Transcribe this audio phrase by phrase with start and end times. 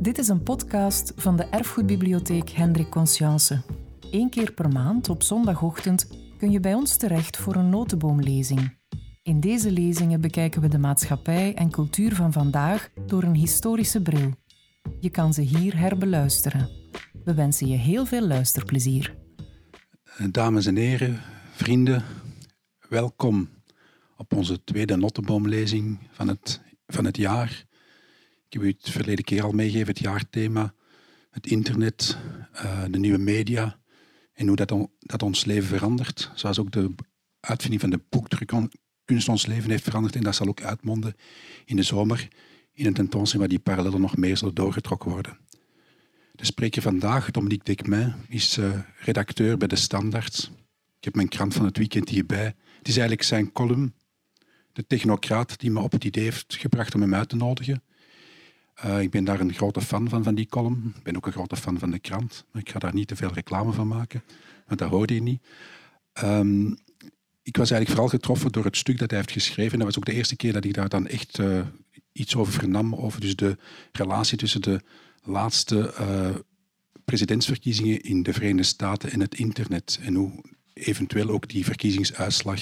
[0.00, 3.62] Dit is een podcast van de Erfgoedbibliotheek Hendrik Conscience.
[4.10, 8.78] Eén keer per maand op zondagochtend kun je bij ons terecht voor een notenboomlezing.
[9.22, 14.34] In deze lezingen bekijken we de maatschappij en cultuur van vandaag door een historische bril.
[15.00, 16.68] Je kan ze hier herbeluisteren.
[17.24, 19.16] We wensen je heel veel luisterplezier.
[20.30, 21.20] Dames en heren,
[21.50, 22.04] vrienden,
[22.88, 23.48] welkom
[24.16, 27.68] op onze tweede notenboomlezing van het, van het jaar.
[28.50, 30.74] Ik heb u het verleden keer al meegegeven, het jaarthema,
[31.30, 32.18] het internet,
[32.54, 33.80] uh, de nieuwe media
[34.32, 36.30] en hoe dat, dat ons leven verandert.
[36.34, 36.94] Zoals ook de
[37.40, 40.16] uitvinding van de boekdrukkunst ons leven heeft veranderd.
[40.16, 41.14] En dat zal ook uitmonden
[41.64, 42.28] in de zomer
[42.72, 45.38] in een tentoonstelling waar die parallellen nog meer zullen doorgetrokken worden.
[46.32, 50.50] De spreker vandaag, Dominique Dekmain, is uh, redacteur bij De Standaard.
[50.98, 52.54] Ik heb mijn krant van het weekend hierbij.
[52.78, 53.94] Het is eigenlijk zijn column,
[54.72, 57.82] de technocraat die me op het idee heeft gebracht om hem uit te nodigen.
[58.84, 60.92] Uh, ik ben daar een grote fan van, van die column.
[60.96, 62.44] Ik ben ook een grote fan van de krant.
[62.52, 64.22] Maar ik ga daar niet te veel reclame van maken,
[64.66, 65.42] want dat hoorde je niet.
[66.24, 66.78] Um,
[67.42, 69.78] ik was eigenlijk vooral getroffen door het stuk dat hij heeft geschreven.
[69.78, 71.66] Dat was ook de eerste keer dat ik daar dan echt uh,
[72.12, 72.94] iets over vernam.
[72.94, 73.56] Over dus de
[73.92, 74.80] relatie tussen de
[75.22, 76.30] laatste uh,
[77.04, 79.98] presidentsverkiezingen in de Verenigde Staten en het internet.
[80.02, 82.60] En hoe eventueel ook die verkiezingsuitslag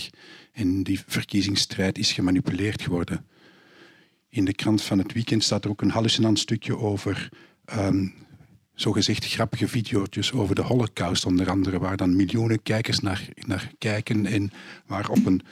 [0.52, 3.26] en die verkiezingsstrijd is gemanipuleerd geworden.
[4.30, 7.28] In de krant van het weekend staat er ook een hallucinant stukje over
[7.78, 8.14] um,
[8.74, 14.26] zogezegd grappige video's over de holocaust onder andere, waar dan miljoenen kijkers naar, naar kijken
[14.26, 14.50] en
[14.86, 15.42] waar op een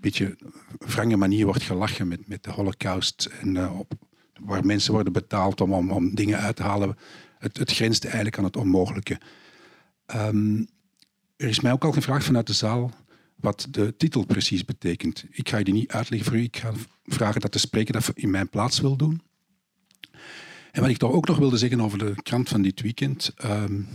[0.00, 0.36] beetje
[0.78, 3.92] wrange manier wordt gelachen met, met de holocaust en uh, op,
[4.40, 6.96] waar mensen worden betaald om, om, om dingen uit te halen.
[7.38, 9.20] Het, het grenst eigenlijk aan het onmogelijke.
[10.14, 10.68] Um,
[11.36, 12.90] er is mij ook al gevraagd vanuit de zaal
[13.40, 15.24] wat de titel precies betekent.
[15.30, 16.42] Ik ga je die niet uitleggen voor u.
[16.42, 16.72] Ik ga
[17.04, 19.22] vragen dat de spreker dat in mijn plaats wil doen.
[20.70, 23.32] En wat ik toch ook nog wilde zeggen over de krant van dit weekend.
[23.44, 23.88] Um,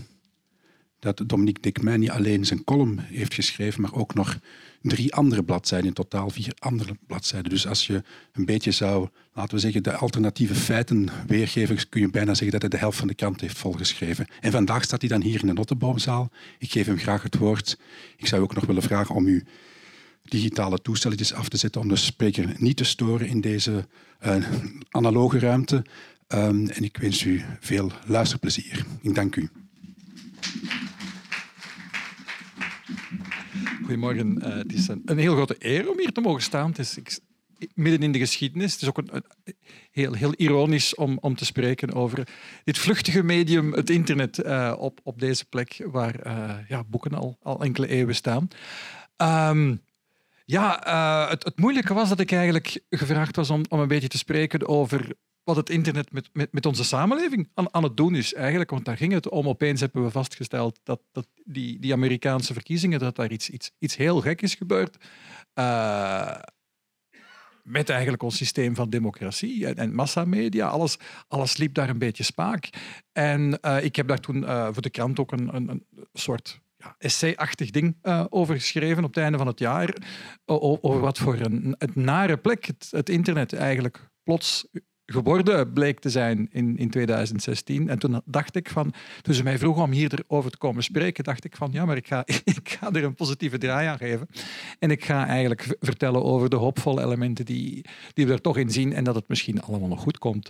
[1.06, 4.40] dat Dominique Dekmijn niet alleen zijn column heeft geschreven, maar ook nog
[4.82, 7.50] drie andere bladzijden, in totaal vier andere bladzijden.
[7.50, 8.04] Dus als je
[8.34, 12.62] een beetje zou, laten we zeggen, de alternatieve feiten weergeven, kun je bijna zeggen dat
[12.62, 14.28] hij de helft van de krant heeft volgeschreven.
[14.42, 16.32] En vandaag staat hij dan hier in de Notteboomzaal.
[16.60, 17.80] Ik geef hem graag het woord.
[18.18, 19.44] Ik zou ook nog willen vragen om u
[20.24, 23.88] digitale toestelletjes af te zetten om de spreker niet te storen in deze
[24.26, 24.36] uh,
[24.90, 25.86] analoge ruimte.
[26.28, 28.86] Um, en ik wens u veel luisterplezier.
[29.02, 29.50] Ik dank u.
[33.86, 34.38] Goedemorgen.
[34.38, 36.70] Uh, het is een, heel grote eer om hier te mogen staan.
[36.70, 37.20] Het is ik,
[37.74, 38.74] midden in de geschiedenis.
[38.74, 39.24] Het is ook een,
[39.92, 42.28] heel, heel ironisch om, om te spreken over
[42.64, 47.38] dit vluchtige medium, het internet, uh, op, op deze plek waar uh, ja, boeken al,
[47.42, 48.48] al enkele eeuwen staan.
[49.52, 49.82] Um,
[50.46, 50.80] ja,
[51.30, 54.68] het, het, moeilijke was dat ik eigenlijk gevraagd was om, om een beetje te spreken
[54.68, 58.70] over wat het internet met, met, met onze samenleving aan, aan, het doen is eigenlijk.
[58.70, 59.48] Want daar ging het om.
[59.48, 63.96] Opeens hebben we vastgesteld dat, dat die, die Amerikaanse verkiezingen, dat daar iets, iets, iets
[63.96, 64.98] heel gek is gebeurd.
[65.56, 66.36] Uh,
[67.64, 70.68] met eigenlijk ons systeem van democratie en, en massamedia.
[70.68, 70.98] Alles,
[71.28, 72.70] alles liep daar een beetje spaak.
[73.12, 76.60] En uh, ik heb daar toen uh, voor de krant ook een, een, een soort
[76.78, 77.96] ja, essay-achtig ding
[78.30, 79.96] over geschreven op het einde van het jaar.
[80.46, 84.68] Over wat voor een het nare plek het, het internet eigenlijk plots
[85.06, 87.90] geworden bleek te zijn in, in 2016.
[87.90, 91.46] En toen dacht ik van, toen ze mij vroegen om hierover te komen spreken, dacht
[91.46, 92.24] ik van, ja, maar ik ga,
[92.58, 94.28] ik ga er een positieve draai aan geven.
[94.80, 98.70] En ik ga eigenlijk vertellen over de hoopvolle elementen die, die we er toch in
[98.70, 100.50] zien en dat het misschien allemaal nog goed komt.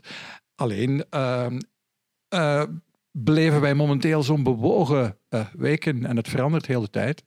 [0.55, 2.63] Alleen uh,
[3.11, 7.23] beleven wij momenteel zo'n bewogen uh, weken en het verandert heel de tijd.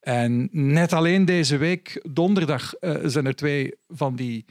[0.00, 4.44] En net alleen deze week, donderdag, uh, zijn er twee van die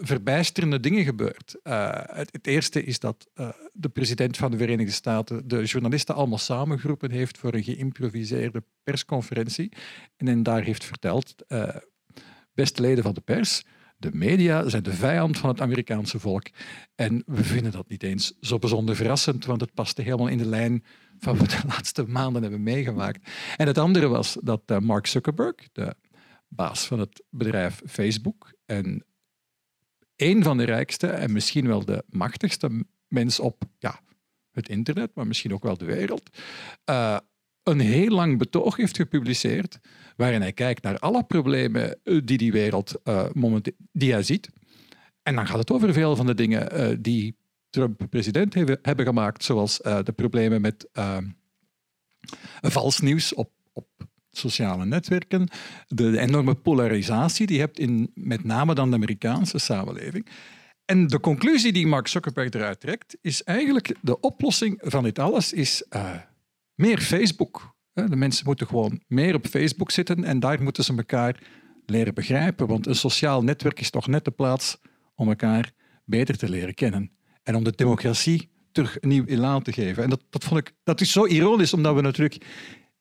[0.00, 1.56] verbijsterende dingen gebeurd.
[1.62, 6.38] Uh, het, eerste is dat uh, de president van de Verenigde Staten de journalisten allemaal
[6.38, 9.72] samengeroepen heeft voor een geïmproviseerde persconferentie.
[10.16, 11.68] En daar heeft verteld, uh,
[12.54, 13.64] beste leden van de pers,
[13.96, 16.46] de media zijn de vijand van het Amerikaanse volk.
[16.94, 20.46] En we vinden dat niet eens zo bijzonder verrassend, want het paste helemaal in de
[20.46, 20.84] lijn
[21.18, 23.30] van wat we de laatste maanden hebben meegemaakt.
[23.56, 25.94] En het andere was dat Mark Zuckerberg, de
[26.48, 29.04] baas van het bedrijf Facebook en
[30.20, 34.00] een van de rijkste en misschien wel de machtigste mens op ja,
[34.50, 36.38] het internet, maar misschien ook wel de wereld,
[36.90, 37.18] uh,
[37.62, 39.78] een heel lang betoog heeft gepubliceerd
[40.16, 44.48] waarin hij kijkt naar alle problemen eh, die die wereld uh, momenteel die hij ziet.
[45.22, 47.36] En dan gaat het over veel van de dingen die
[47.70, 50.88] Trump president hebben, hebben gemaakt, zoals de problemen met
[52.60, 53.86] vals nieuws op, op
[54.30, 55.48] sociale netwerken,
[55.88, 60.26] de, enorme polarisatie die je hebt in met name dan de Amerikaanse samenleving.
[60.84, 65.52] En de conclusie die Mark Zuckerberg eruit trekt, is eigenlijk de oplossing van dit alles
[65.52, 66.16] is uh,
[66.74, 67.74] meer Facebook.
[67.92, 71.40] De mensen moeten gewoon meer op Facebook zitten en daar moeten ze elkaar
[71.86, 72.66] leren begrijpen.
[72.66, 74.78] Want een sociaal netwerk is toch net de plaats
[75.14, 75.72] om elkaar
[76.04, 77.10] beter te leren kennen.
[77.42, 80.02] En om de democratie terug een nieuw elan te geven.
[80.02, 82.44] En dat, dat, vond ik, dat is zo ironisch, omdat we natuurlijk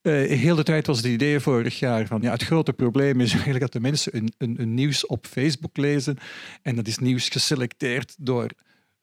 [0.02, 3.32] uh, heel de tijd was het idee vorig jaar van ja, het grote probleem is
[3.32, 6.18] eigenlijk dat de mensen een, een, nieuws op Facebook lezen
[6.62, 8.50] en dat is nieuws geselecteerd door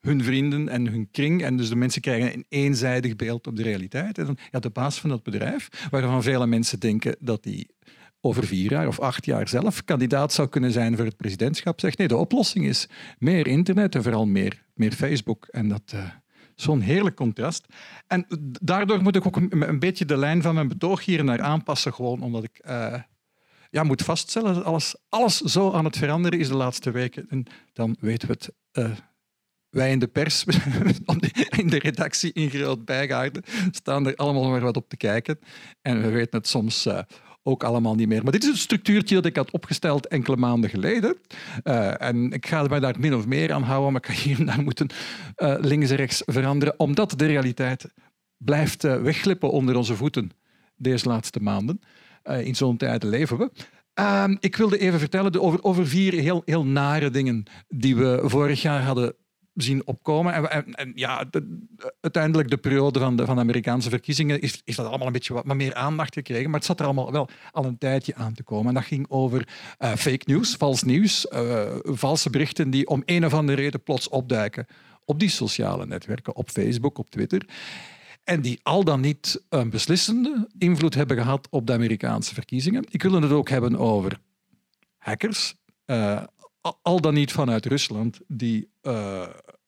[0.01, 3.63] hun vrienden en hun kring en dus de mensen krijgen een eenzijdig beeld op de
[3.63, 4.17] realiteit.
[4.17, 7.75] En dan, ja, de baas van dat bedrijf, waarvan vele mensen denken dat die
[8.21, 11.97] over vier jaar of acht jaar zelf kandidaat zou kunnen zijn voor het presidentschap, zegt
[11.97, 15.47] nee, de oplossing is meer internet en vooral meer, meer Facebook.
[15.51, 15.91] En dat...
[15.95, 16.03] Uh,
[16.57, 17.65] Zo'n heerlijk contrast.
[18.07, 18.25] En
[18.61, 22.21] daardoor moet ik ook een, beetje de lijn van mijn betoog hier naar aanpassen, gewoon
[22.21, 22.93] omdat ik uh,
[23.69, 27.25] ja, moet vaststellen dat alles, alles zo aan het veranderen is de laatste weken.
[27.29, 28.51] En dan weten we het.
[28.73, 28.97] Uh,
[29.69, 30.45] wij in de pers,
[31.61, 35.39] in de redactie in Groot Bijgaarden, staan er allemaal maar wat op te kijken.
[35.81, 36.99] En we weten het soms uh,
[37.47, 38.23] ook allemaal niet meer.
[38.23, 41.17] Maar dit is een structuurtje dat ik had opgesteld enkele maanden geleden.
[41.63, 44.45] Uh, en ik ga mij daar min of meer aan houden, maar ik ga hier
[44.45, 44.87] daar moeten
[45.37, 47.85] uh, links en rechts veranderen, omdat de realiteit
[48.37, 50.31] blijft uh, wegglippen onder onze voeten
[50.75, 51.81] deze laatste maanden.
[52.23, 53.51] in zo'n tijd leven we.
[53.93, 58.61] Ehm, ik wilde even vertellen over, over vier heel, heel nare dingen die we vorig
[58.61, 59.15] jaar hadden
[59.57, 60.49] zien opkomen.
[60.49, 61.25] En, en, ja,
[62.01, 65.33] uiteindelijk de periode van de, van de Amerikaanse verkiezingen is, is dat allemaal een beetje
[65.33, 66.49] wat, meer aandacht gekregen.
[66.49, 68.67] Maar het zat er allemaal wel al een tijdje aan te komen.
[68.67, 69.47] En dat ging over
[69.79, 74.09] uh, fake news, vals nieuws, uh, valse berichten die om een of andere reden plots
[74.09, 74.65] opduiken
[75.05, 77.45] op die sociale netwerken, op Facebook, op Twitter.
[78.23, 82.83] En die al dan niet een beslissende invloed hebben gehad op de Amerikaanse verkiezingen.
[82.89, 84.19] Ik wil het ook hebben over
[84.97, 85.55] hackers.
[85.85, 86.23] Uh,
[86.81, 88.69] al dan niet vanuit Rusland, die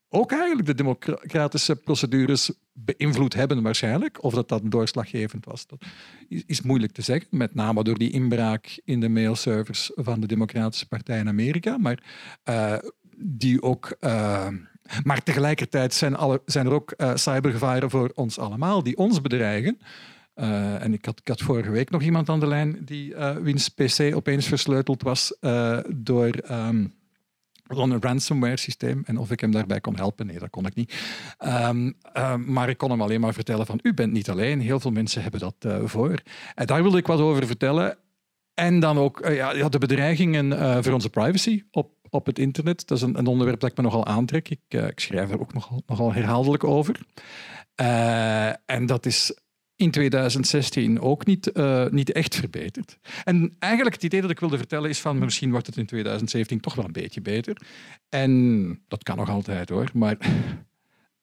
[0.09, 4.23] ook eigenlijk de democratische procedures beïnvloed hebben waarschijnlijk.
[4.23, 5.79] Of dat dat doorslaggevend was, dat
[6.27, 7.27] is moeilijk te zeggen.
[7.38, 11.77] Met name door die inbraak in de mailservers van de Democratische Partij in Amerika.
[11.77, 12.03] Maar
[12.50, 12.75] uh,
[13.17, 13.97] die ook...
[14.00, 14.47] Uh,
[15.03, 19.79] maar tegelijkertijd zijn, alle, zijn er ook cybergevaren voor ons allemaal die ons bedreigen.
[20.39, 24.15] Uh, en ik had, vorige week nog iemand aan de lijn die uh, wiens PC
[24.15, 26.94] opeens versleuteld was uh, door um,
[27.77, 29.04] een ransomware systeem.
[29.06, 30.94] En of ik hem daarbij kon helpen, nee, dat kon ik niet.
[31.45, 31.95] Um,
[32.45, 34.62] maar ik kon hem alleen maar vertellen van u bent niet alleen.
[34.62, 36.21] Heel veel mensen hebben dat voor.
[36.56, 37.98] En daar wilde ik wat over vertellen.
[38.54, 42.88] En dan ook ja, de bedreigingen voor onze privacy op, op het internet.
[42.88, 44.50] Dat is een, een, onderwerp dat ik me nogal aantrek.
[44.50, 47.00] Ik, ik schrijf er ook nogal, nogal herhaaldelijk over.
[48.66, 49.33] en dat is
[49.80, 52.98] in 2016 ook niet, uh, niet echt verbeterd.
[53.24, 56.60] En eigenlijk het idee dat ik wilde vertellen is van misschien wordt het in 2017
[56.60, 57.62] toch wel een beetje beter.
[58.10, 60.18] En dat kan nog altijd hoor, maar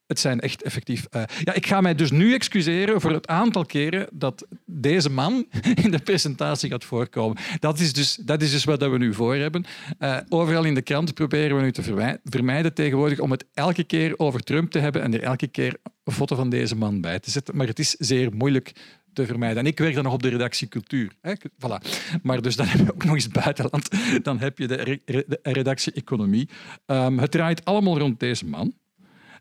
[0.06, 1.06] het zijn echt effectief.
[1.10, 5.46] Uh, ja, ik ga mij dus nu excuseren voor het aantal keren dat deze man
[5.84, 7.36] in de presentatie gaat voorkomen.
[7.58, 9.64] Dat is dus, dat is dus wat we nu voor hebben.
[9.98, 11.82] Uh, overal in de krant proberen we nu te
[12.24, 16.12] vermijden tegenwoordig om het elke keer over Trump te hebben en er elke keer een
[16.12, 17.56] foto van deze man bij te zetten.
[17.56, 18.72] Maar het is zeer moeilijk
[19.12, 19.58] te vermijden.
[19.58, 21.12] En ik werk dan nog op de redactie cultuur.
[21.20, 21.32] Hè?
[21.34, 21.88] Voilà.
[22.22, 23.88] Maar dus dan heb je ook nog eens buitenland.
[24.22, 26.48] Dan heb je de, re de redactie economie.
[26.86, 28.74] Um, het draait allemaal rond deze man.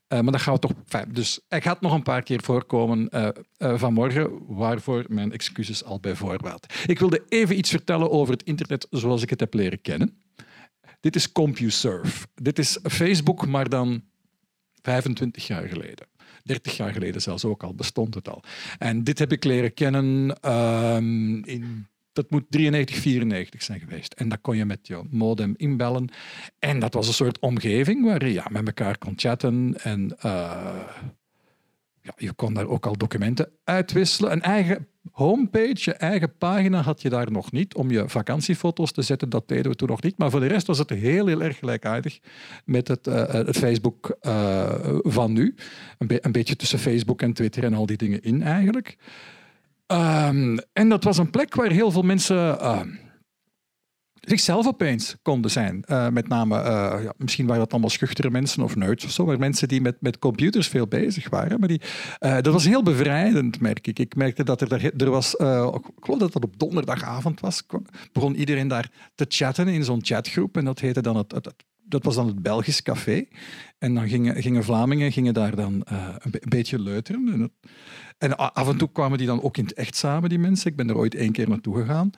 [0.09, 0.73] Uh, maar dat gaan we toch.
[1.07, 5.99] Dus hij gaat nog een paar keer voorkomen uh, uh, vanmorgen, waarvoor mijn excuses al
[5.99, 6.73] bij voorbaat.
[6.85, 10.23] Ik wilde even iets vertellen over het internet zoals ik het heb leren kennen.
[10.99, 12.27] Dit is CompuServe.
[12.35, 14.03] Dit is Facebook, maar dan
[14.81, 16.07] 25 jaar geleden.
[16.43, 18.43] 30 jaar geleden zelfs ook al bestond het al.
[18.77, 24.13] En dit heb ik leren kennen um, in dat moet 93, 94 zijn geweest.
[24.13, 26.09] En dan kon je met je modem inbellen.
[26.59, 29.75] En dat was een soort omgeving waar je ja, met elkaar kon chatten.
[29.83, 30.21] En uh,
[32.01, 34.31] ja, je kon daar ook al documenten uitwisselen.
[34.31, 39.01] Een eigen homepage, je eigen pagina had je daar nog niet om je vakantiefoto's te
[39.01, 39.29] zetten.
[39.29, 40.17] Dat deden we toen nog niet.
[40.17, 42.19] Maar voor de rest was het heel, heel erg gelijkaardig
[42.65, 44.17] met het, uh, het Facebook
[45.01, 45.55] van nu.
[45.97, 48.97] Een beetje tussen Facebook en Twitter en al die dingen in eigenlijk.
[49.87, 52.81] Um, en dat was een plek waar heel veel mensen uh,
[54.21, 55.83] zichzelf opeens konden zijn.
[55.87, 56.63] Uh, met name, uh,
[57.03, 59.95] ja, misschien waren dat allemaal schuchtere mensen of nerds of zo, maar mensen die met,
[59.99, 61.59] met computers veel bezig waren.
[61.59, 61.81] Maar die,
[62.19, 63.99] dat was heel bevrijdend, merk ik.
[63.99, 67.63] Ik merkte dat er, er was, ik geloof dat dat op donderdagavond was,
[68.11, 70.57] begon iedereen daar te chatten in zo'n chatgroep.
[70.57, 71.53] En dat heette dan het, het,
[71.87, 73.25] dat was dan het Belgisch café.
[73.77, 77.29] En dan gingen, gingen Vlamingen gingen daar dan een, een, beetje leuteren.
[77.33, 77.51] En
[78.17, 80.71] en af en toe kwamen die dan ook in het echt samen, die mensen.
[80.71, 82.09] Ik ben er ooit één keer naartoe gegaan.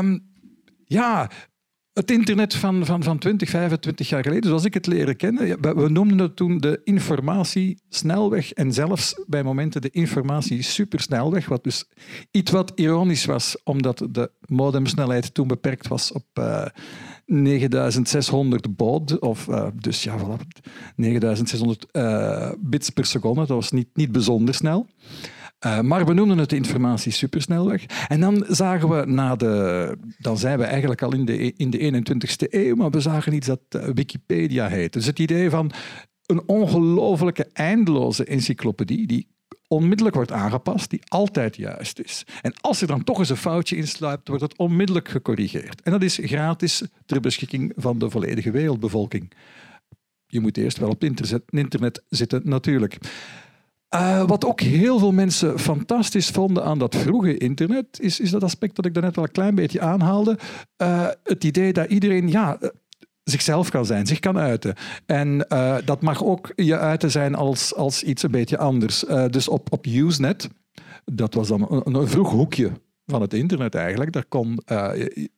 [0.00, 0.28] Um,
[0.84, 1.30] ja,
[1.92, 5.88] het internet van, van, van 20, 25 jaar geleden, zoals ik het leren kennen, we,
[5.88, 11.88] noemden het toen de informatiesnelweg en zelfs bij momenten de informatie-supersnelweg, wat dus
[12.30, 16.66] iets wat ironisch was, omdat de modemsnelheid toen beperkt was op uh,
[17.30, 20.60] 9600 baud, of uh, dus ja, voilà,
[20.96, 23.40] 9600 uh, bits per seconde.
[23.40, 24.86] Dat was niet, niet bijzonder snel.
[25.66, 27.84] Uh, maar we noemden het de informatie supersnelweg.
[28.08, 29.96] En dan zagen we na de...
[30.18, 33.46] Dan zijn we eigenlijk al in de, in de 21ste eeuw, maar we zagen iets
[33.46, 33.60] dat
[33.94, 34.92] Wikipedia heet.
[34.92, 35.72] Dus het idee van
[36.26, 39.28] een ongelooflijke eindeloze encyclopedie die
[39.72, 42.26] onmiddellijk wordt aangepast, die altijd juist is.
[42.42, 45.82] En als er dan toch eens een foutje insluipt, wordt het onmiddellijk gecorrigeerd.
[45.82, 49.32] En dat is gratis ter beschikking van de volledige wereldbevolking.
[50.26, 52.98] Je moet eerst wel op internet zitten, natuurlijk.
[53.94, 58.42] Uh, wat ook heel veel mensen fantastisch vonden aan dat vroege internet, is, is dat
[58.42, 60.38] aspect dat ik daarnet wel een klein beetje aanhaalde.
[60.82, 62.58] Uh, het idee dat iedereen ja,
[63.30, 64.74] zichzelf kan zijn, zich kan uiten.
[65.06, 69.04] En uh, dat mag ook je uiten zijn als, als iets een beetje anders.
[69.30, 70.48] dus op, op Usenet,
[71.04, 72.70] dat was dan een, vroeg hoekje
[73.06, 74.12] van het internet eigenlijk.
[74.12, 74.90] Daar, kon, uh,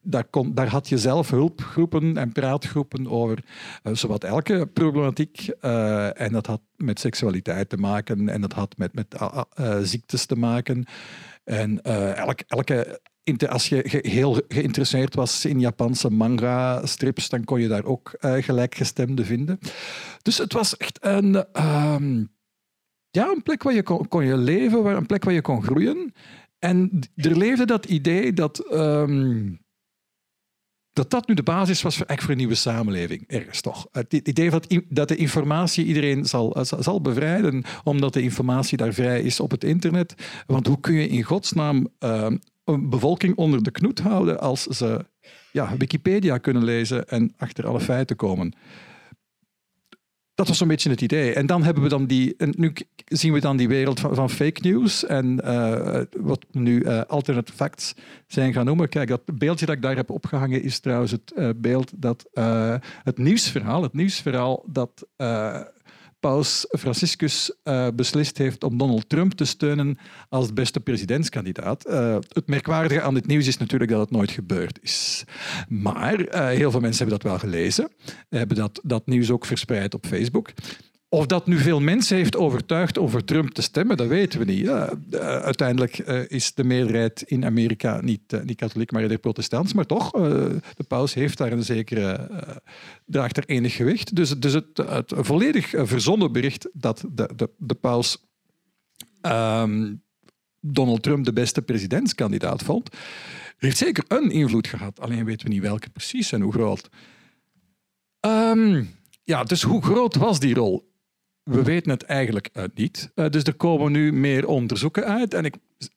[0.03, 3.45] daar, kon, daar had je zelf hulpgroepen en praatgroepen over
[3.83, 5.49] zowat elke problematiek.
[6.15, 9.17] En dat had met seksualiteit te maken en dat had met, met
[9.83, 10.85] ziektes te maken.
[11.45, 11.83] En
[12.15, 13.01] elke, elke
[13.49, 19.59] als je heel geïnteresseerd was in Japanse manga-strips, dan kon je daar ook gelijkgestemde vinden.
[20.23, 22.31] Dus het was echt een, um,
[23.11, 25.63] ja, een plek waar je kon, kon je leven, waar, een plek waar je kon
[25.63, 26.15] groeien.
[26.59, 29.61] En er leefde dat idee dat, um,
[30.93, 33.89] dat dat nu de basis was voor, voor een nieuwe samenleving, ergens toch.
[33.93, 39.23] Het idee dat, dat de informatie iedereen zal, zal bevrijden, omdat de informatie daar vrij
[39.23, 40.15] is op het internet.
[40.47, 45.07] Want hoe kun je in godsnaam um, een bevolking onder de knoet houden als ze
[45.53, 48.55] ja, Wikipedia kunnen lezen en achter alle feiten komen?
[50.35, 51.35] Dat was zo'n beetje het idee.
[51.35, 52.35] En dan hebben we dan die.
[52.37, 52.73] En nu
[53.05, 55.05] zien we dan die wereld van, van fake news.
[55.05, 57.95] En uh, wat nu uh, alternate facts
[58.27, 58.89] zijn gaan noemen.
[58.89, 62.29] Kijk, dat beeldje dat ik daar heb opgehangen is trouwens het uh, beeld dat
[63.03, 63.83] het nieuwsverhaal.
[63.83, 65.07] Het nieuwsverhaal dat
[66.23, 69.99] paus Franciscus uh, beslist heeft om Donald Trump te steunen
[70.29, 71.89] als beste presidentskandidaat.
[71.89, 75.25] Uh, het merkwaardige aan dit nieuws is natuurlijk dat het nooit gebeurd is.
[75.69, 77.91] Maar uh, heel veel mensen hebben dat wel gelezen,
[78.29, 80.53] hebben dat, dat nieuws ook verspreid op Facebook.
[81.15, 84.45] Of dat nu veel mensen heeft overtuigd om voor Trump te stemmen, dat weten we
[84.45, 84.59] niet.
[84.59, 89.73] Ja, uiteindelijk uh, is de meerderheid in Amerika niet, uh, niet katholiek, maar eerder protestants.
[89.73, 92.31] Maar toch, de paus heeft daar een zekere,
[93.07, 94.17] draagt er enig gewicht.
[94.17, 98.25] Dus, dus het, het volledig verzonnen bericht dat de, de, de paus
[99.23, 100.03] um,
[100.61, 102.97] Donald Trump de beste presidentskandidaat vond,
[103.57, 105.01] heeft zeker een invloed gehad.
[105.01, 106.89] Alleen weten we niet welke precies en hoe groot.
[108.27, 108.91] Um,
[109.25, 110.91] ja, dus hoe groot was die rol?
[111.43, 113.11] We weten het eigenlijk uh, niet.
[113.15, 115.35] Uh, dus er komen nu meer onderzoeken uit.
[115.35, 115.91] En ik, ik,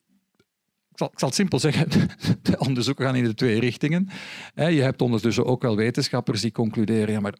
[0.96, 1.90] zal, ik zal het simpel zeggen,
[2.42, 4.10] de onderzoeken gaan in de twee richtingen.
[4.56, 7.36] Uh, je hebt ondertussen ook wel wetenschappers die concluderen, ja, maar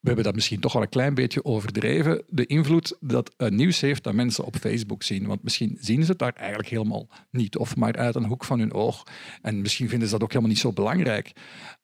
[0.00, 2.22] we hebben dat misschien toch wel een klein beetje overdreven.
[2.28, 5.26] De invloed dat nieuws heeft dat mensen op Facebook zien.
[5.26, 7.56] Want misschien zien ze het daar eigenlijk helemaal niet.
[7.56, 9.06] Of maar uit een hoek van hun oog.
[9.42, 11.32] En misschien vinden ze dat ook helemaal niet zo belangrijk.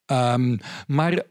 [0.07, 1.23] Um, maar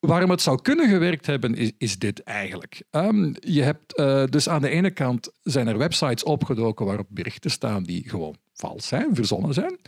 [0.00, 2.82] Waarom het zou kunnen gewerkt hebben, is, dit eigenlijk.
[2.90, 7.50] Um, je hebt uh, dus aan de ene kant zijn er websites opgedoken waarop berichten
[7.50, 9.78] staan die gewoon vals zijn, verzonnen zijn.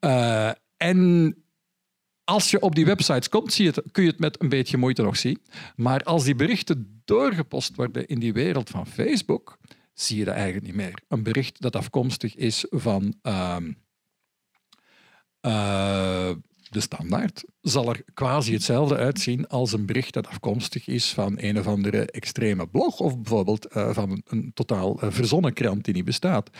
[0.00, 1.34] Uh, en
[2.24, 4.76] als je op die websites komt, zie je het, kun je het met een beetje
[4.76, 5.42] moeite nog zien.
[5.76, 9.58] Maar als die berichten doorgepost worden in die wereld van Facebook,
[9.94, 10.98] zie je dat eigenlijk niet meer.
[11.08, 13.14] Een bericht dat afkomstig is van.
[13.22, 13.80] Um,
[15.46, 16.30] uh,
[16.72, 21.58] de standaard, zal er quasi hetzelfde uitzien als een bericht dat afkomstig is van een
[21.58, 26.04] of andere extreme blog of bijvoorbeeld uh, van een, totaal uh, verzonnen krant die niet
[26.04, 26.50] bestaat.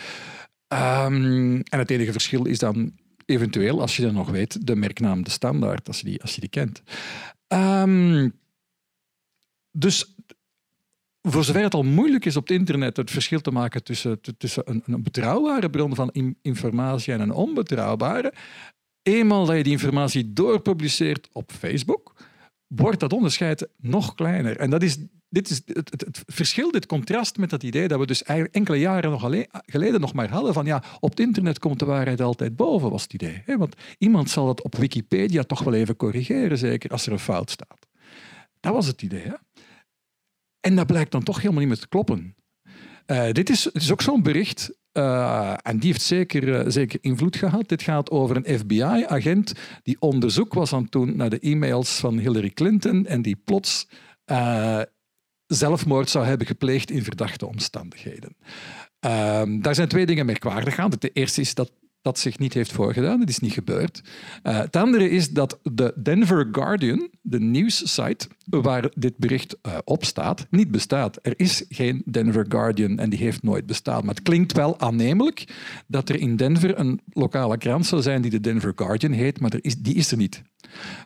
[0.67, 2.91] Um, en het enige verschil is dan
[3.25, 6.41] eventueel, als je dat nog weet, de merknaam de standaard, als je die, als je
[6.41, 6.81] die kent.
[7.47, 8.33] Um,
[9.71, 10.15] dus
[11.21, 14.63] voor zover het al moeilijk is op het internet het verschil te maken tussen, tussen
[14.65, 18.33] een betrouwbare bron van informatie en een onbetrouwbare,
[19.03, 22.13] eenmaal dat je die informatie doorpubliceert op Facebook,
[22.67, 24.57] wordt dat onderscheid nog kleiner.
[24.57, 24.97] En dat is,
[25.29, 29.11] dit is het, verschil, dit contrast met dat idee dat we dus eigenlijk enkele jaren
[29.11, 32.55] nog alleen, geleden nog maar hadden van ja, op het internet komt de waarheid altijd
[32.55, 33.43] boven, was het idee.
[33.45, 37.51] Want iemand zal dat op Wikipedia toch wel even corrigeren, zeker als er een fout
[37.51, 37.87] staat.
[38.59, 39.23] Dat was het idee.
[39.23, 39.33] Hè?
[40.59, 42.35] En dat blijkt dan toch helemaal niet meer te kloppen.
[43.07, 46.99] Uh, dit is, het is ook zo'n bericht Uh, en die heeft zeker, uh, zeker
[47.01, 47.67] invloed gehad.
[47.67, 52.17] Dit gaat over een FBI-agent die onderzoek was aan het doen naar de e-mails van
[52.17, 53.87] Hillary Clinton en die plots
[54.25, 54.81] uh,
[55.47, 58.35] zelfmoord zou hebben gepleegd in verdachte omstandigheden.
[58.99, 60.91] Ehm, daar zijn twee dingen merkwaardig aan.
[60.99, 61.71] De eerste is dat
[62.03, 63.19] dat zich niet heeft voorgedaan.
[63.19, 64.01] Het is niet gebeurd.
[64.43, 70.05] Uh, het andere is dat de Denver Guardian, de nieuwssite waar dit bericht uh, op
[70.05, 71.19] staat, niet bestaat.
[71.21, 74.05] Er is geen Denver Guardian en die heeft nooit bestaan.
[74.05, 75.45] Maar het klinkt wel aannemelijk
[75.87, 79.53] dat er in Denver een lokale krant zou zijn die de Denver Guardian heet, maar
[79.53, 80.41] er is, die is er niet.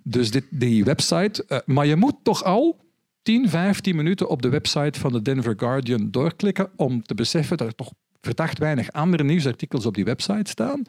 [0.04, 1.46] Dus dit, die website...
[1.48, 2.86] Uh, maar je moet toch al
[3.22, 7.68] 10, 15 minuten op de website van de Denver Guardian doorklikken om te beseffen dat
[7.68, 7.92] er toch
[8.28, 10.82] verdacht weinig andere nieuwsartikels op die website staan,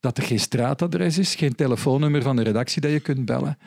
[0.00, 3.58] dat er geen straatadres is, geen telefoonnummer van de redactie dat je kunt bellen.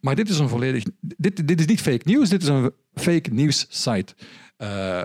[0.00, 0.84] Maar dit is een volledig...
[1.00, 4.14] Dit, dit is niet fake news, dit is een fake news site.
[4.58, 5.04] Uh,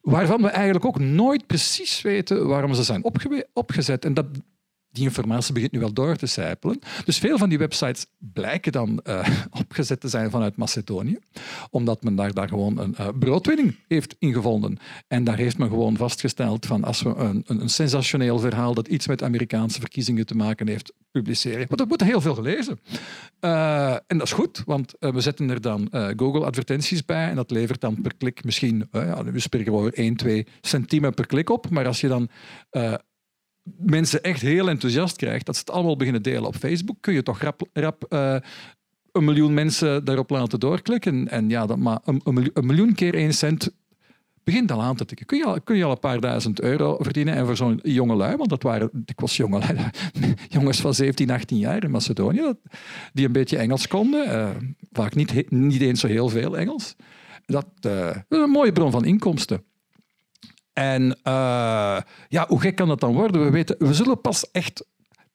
[0.00, 3.04] waarvan we eigenlijk ook nooit precies weten waarom ze zijn
[3.52, 4.04] opgezet.
[4.04, 4.26] En dat
[4.92, 6.78] die informatie begint nu wel door te sijpelen.
[7.04, 9.28] Dus veel van die websites blijken dan uh,
[9.62, 11.18] opgezet te zijn vanuit Macedonië,
[11.70, 14.78] omdat men daar, daar gewoon een uh, broodwinning heeft ingevonden.
[15.08, 19.06] En daar heeft men gewoon vastgesteld van als we een, een, sensationeel verhaal dat iets
[19.06, 21.66] met Amerikaanse verkiezingen te maken heeft, publiceren.
[21.68, 22.80] Maar dat wordt heel veel gelezen.
[23.40, 27.80] Uh, en dat is goed, want we zetten er dan Google-advertenties bij en dat levert
[27.80, 31.86] dan per klik misschien, ja, we spreken over 1, 2 centimen per klik op, maar
[31.86, 32.28] als je dan
[33.78, 37.22] mensen echt heel enthousiast krijgt, dat ze het allemaal beginnen delen op Facebook, kun je
[37.22, 38.36] toch rap, rap uh,
[39.12, 41.28] een miljoen mensen daarop laten doorklikken.
[41.28, 43.70] En ja, dat, maar een, miljoen keer één cent
[44.44, 45.26] begint al aan te tikken.
[45.26, 47.34] Kun je al, kun je al een paar duizend euro verdienen.
[47.34, 49.76] En voor zo'n jonge lui, want dat waren was jonge lui,
[50.48, 52.52] jongens van 17, 18 jaar in Macedonië,
[53.12, 54.50] die een beetje Engels konden, uh,
[54.92, 56.96] vaak niet, niet eens zo heel veel Engels.
[57.46, 59.64] Dat, uh, dat is een mooie bron van inkomsten.
[60.80, 63.44] En uh, ja, hoe gek kan dat dan worden?
[63.44, 64.86] We, weten, we zullen pas echt.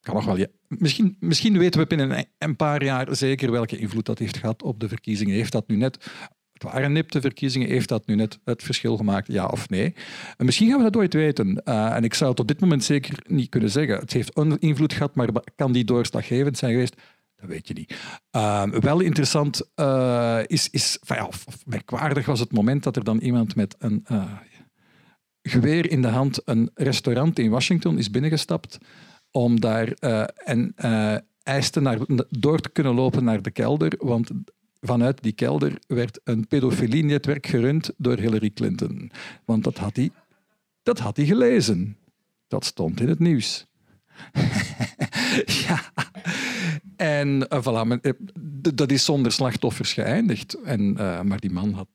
[0.01, 4.19] Kan nog wel, misschien, misschien weten we binnen een paar jaar zeker welke invloed dat
[4.19, 5.35] heeft gehad op de verkiezingen.
[5.35, 6.11] Heeft dat nu net
[6.53, 7.67] het waren nipte verkiezingen.
[7.67, 9.93] Heeft dat nu net het verschil gemaakt, ja of nee?
[10.37, 11.61] En misschien gaan we dat ooit weten.
[11.65, 13.97] Uh, en ik zou het op dit moment zeker niet kunnen zeggen.
[13.97, 16.95] Het heeft invloed gehad, maar kan die doorslaggevend zijn geweest?
[17.35, 17.95] Dat weet je niet.
[18.35, 23.17] Uh, wel interessant uh, is, is ja, of, merkwaardig was het moment dat er dan
[23.17, 24.05] iemand met een
[25.47, 28.77] geweer in de hand een restaurant in Washington is binnengestapt
[29.31, 31.97] om daar uh, en uh, eiste naar,
[32.29, 34.31] door te kunnen lopen naar de kelder, want
[34.81, 39.11] vanuit die kelder werd een pedofilie-netwerk gerund door Hillary Clinton.
[39.45, 40.09] Want dat had hij,
[40.83, 41.97] dat had hij gelezen.
[42.47, 43.65] Dat stond in het nieuws.
[45.67, 45.79] ja.
[46.95, 47.99] En uh, voilà,
[48.73, 50.53] dat is zonder slachtoffers geëindigd.
[50.53, 50.93] En,
[51.27, 51.87] maar die man had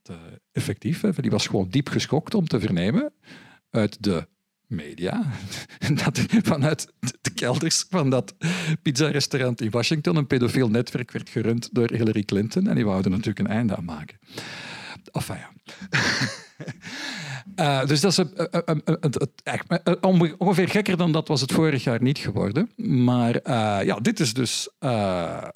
[0.52, 1.00] effectief.
[1.00, 3.12] Die was gewoon diep geschokt om te vernemen
[3.70, 4.26] uit de
[4.70, 5.30] media,
[6.04, 8.34] dat vanuit de kelders van dat
[8.82, 12.68] pizza-restaurant in Washington een pedofiel netwerk werd gerund door Hillary Clinton.
[12.68, 14.18] En die wouden natuurlijk een einde aan maken.
[15.12, 15.50] Enfin ja.
[17.56, 18.24] Uh, dus dat is
[20.38, 22.70] ongeveer gekker dan dat was het vorig jaar niet geworden.
[22.76, 25.48] Maar uh, ja, dit is dus uh,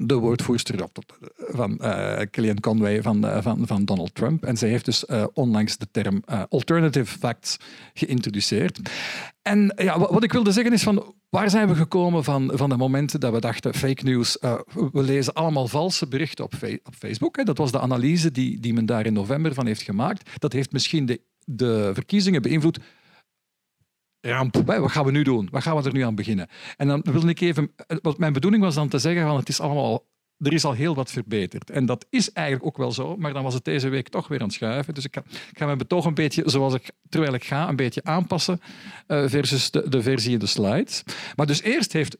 [0.00, 0.88] de woordvoerster
[1.36, 4.44] van uh, Kellyanne Conway van, uh, van, van Donald Trump.
[4.44, 7.56] En zij heeft dus uh, onlangs de term alternative facts
[7.94, 8.78] geïntroduceerd.
[9.42, 12.68] En ja, wat, wat, ik wilde zeggen is van waar zijn we gekomen van, van
[12.68, 14.36] de momenten dat we dachten fake news,
[14.92, 17.36] we lezen allemaal valse berichten op, op Facebook.
[17.36, 17.42] Hè.
[17.42, 20.30] Dat was de analyse die, die men daar in november van heeft gemaakt.
[20.40, 22.78] Dat heeft misschien de, de verkiezingen beïnvloed
[24.20, 24.56] ramp.
[24.56, 25.48] Wat gaan we nu doen?
[25.50, 26.48] Wat gaan we er nu aan beginnen?
[26.76, 27.74] En dan wilde ik even...
[28.02, 30.06] Wat mijn bedoeling was dan te zeggen van het is allemaal...
[30.38, 31.70] Er is al heel wat verbeterd.
[31.70, 34.40] En dat is eigenlijk ook wel zo, maar dan was het deze week toch weer
[34.40, 34.94] aan het schuiven.
[34.94, 37.76] Dus ik ga, ik ga mijn betoog een beetje, zoals ik terwijl ik ga, een
[37.76, 38.60] beetje aanpassen
[39.08, 41.02] uh, versus de, de versie in de slides.
[41.36, 42.16] Maar dus eerst heeft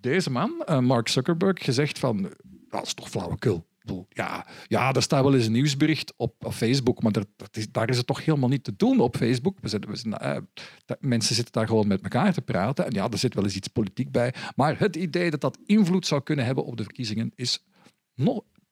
[0.00, 2.32] deze man, uh, Mark Zuckerberg, gezegd van
[2.68, 3.66] dat is toch flauwekul
[4.08, 7.88] ja, ja, er staat wel eens een nieuwsbericht op, op Facebook, maar dat, dat daar
[7.88, 9.58] is het toch helemaal niet te doen op Facebook.
[9.60, 12.86] We zitten, we zitten, uh, mensen zitten daar gewoon met elkaar te praten.
[12.86, 14.34] En ja, er zit wel eens iets politiek bij.
[14.56, 17.64] Maar het idee dat dat invloed zou kunnen hebben op de verkiezingen is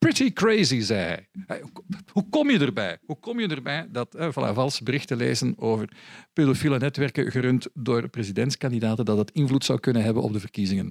[0.05, 1.27] pretty crazy, zei.
[2.13, 2.99] Hoe kom je erbij?
[3.07, 5.89] Hoe kom je erbij dat uh, voilà, valse berichten lezen over
[6.33, 10.91] pedofiele netwerken gerund door presidentskandidaten, dat dat invloed zou kunnen hebben op de verkiezingen?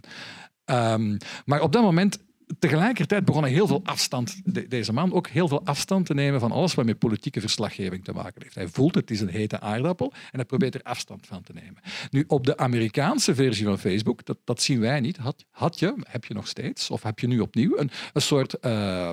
[0.65, 2.19] Um, maar op dat moment
[2.59, 6.51] tegelijkertijd begon hij heel veel afstand, deze man, ook heel veel afstand te nemen van
[6.51, 8.55] alles wat met politieke verslaggeving te maken heeft.
[8.55, 11.81] Hij voelt het is een hete aardappel en hij probeert er afstand van te nemen.
[12.09, 15.95] Nu, op de Amerikaanse versie van Facebook, dat, dat zien wij niet, had, had je,
[16.03, 19.09] heb je nog steeds, of heb je nu opnieuw, een, een soort uh,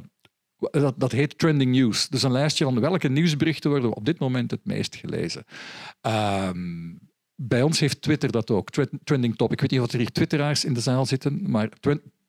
[0.70, 2.08] Dat, dat heet trending news.
[2.08, 5.44] Dus een lijstje van welke nieuwsberichten worden op dit moment het meest gelezen.
[6.02, 6.98] Um,
[7.34, 8.70] bij ons heeft Twitter dat ook,
[9.04, 9.52] trending top.
[9.52, 11.68] Ik weet niet of er hier twitteraars in de zaal zitten, maar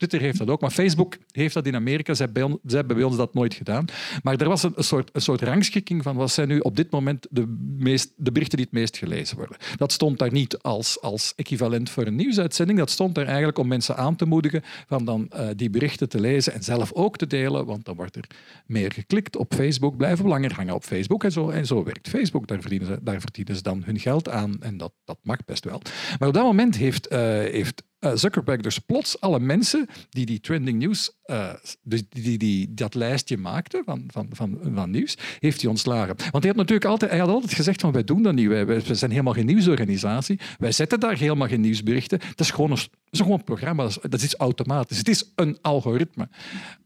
[0.02, 2.14] Twitter heeft dat ook, maar Facebook heeft dat in Amerika.
[2.14, 3.86] Ze hebben, bij ons dat nooit gedaan.
[4.24, 7.28] Maar er was een, soort, een soort rangschikking van wat zijn nu op dit moment
[7.30, 9.58] de, meest, de berichten die het meest gelezen worden.
[9.76, 12.80] Dat stond daar niet als, als equivalent voor een nieuwsuitzending.
[12.80, 16.20] Dat stond daar eigenlijk om mensen aan te moedigen van dan uh, die berichten te
[16.20, 18.28] lezen en zelf ook te delen, want dan wordt er
[18.66, 22.48] meer geklikt op Facebook, blijven langer hangen op Facebook en zo, en zo werkt Facebook.
[22.48, 25.66] Daar verdienen, ze, daar verdienen ze dan hun geld aan en dat, dat mag best
[25.66, 25.82] wel.
[26.20, 30.40] Maar op dat moment heeft, uh, heeft uh, Zuckerberg dus plots alle mensen die die
[30.40, 35.62] trending news, uh, die, die, die, dat lijstje maakten van, van, van, van nieuws, heeft
[35.62, 36.16] hij ontslagen.
[36.32, 38.66] Want hij had natuurlijk altijd, hij had altijd gezegd van wij doen dat niet, wij,
[38.66, 42.20] wij zijn helemaal geen nieuwsorganisatie, wij zetten daar helemaal geen nieuwsberichten.
[42.20, 42.78] Dat is gewoon een,
[43.10, 44.98] is gewoon een programma, dat is, dat is, iets automatisch.
[44.98, 46.30] Het is een algoritme.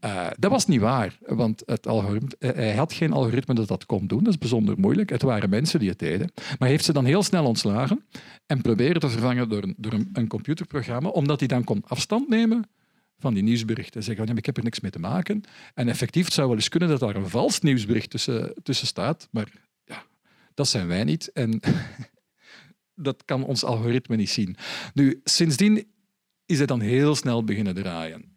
[0.04, 4.06] Uh, dat was niet waar, want het algoritme, hij had geen algoritme dat dat kon
[4.06, 5.10] doen, dat is bijzonder moeilijk.
[5.10, 6.30] Het waren mensen die het deden.
[6.34, 8.04] Maar hij heeft ze dan heel snel ontslagen
[8.46, 12.68] en proberen te vervangen door door een computerprogramma omdat hij dan kon afstand nemen
[13.18, 14.02] van die nieuwsberichten.
[14.02, 15.42] Zeggen van, ik heb er niks mee te maken.
[15.74, 19.28] En effectief, het zou wel eens kunnen dat daar een vals nieuwsbericht tussen, tussen staat,
[19.30, 19.52] maar
[19.84, 20.02] ja,
[20.54, 21.32] dat zijn wij niet.
[21.32, 21.60] En
[22.94, 24.56] dat kan ons algoritme niet zien.
[24.94, 25.86] Nu, sindsdien
[26.46, 28.34] is hij dan heel snel beginnen draaien.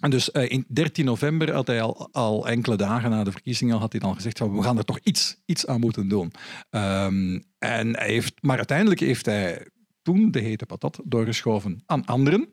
[0.00, 3.78] En dus uh, in 13 november had hij al, al, enkele dagen na de verkiezingen
[3.78, 6.32] had hij dan gezegd van we gaan er toch iets, iets aan moeten doen.
[6.70, 9.66] Um, en hij heeft, maar uiteindelijk heeft hij
[10.08, 12.52] toen de hete patat doorgeschoven aan anderen.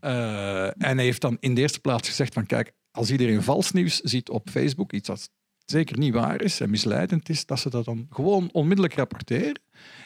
[0.00, 3.72] Uh, en hij heeft dan in de eerste plaats gezegd van kijk, als iedereen vals
[3.72, 5.30] nieuws ziet op Facebook, iets dat
[5.64, 9.60] zeker niet waar is en misleidend is, dat ze dat dan gewoon onmiddellijk rapporteren.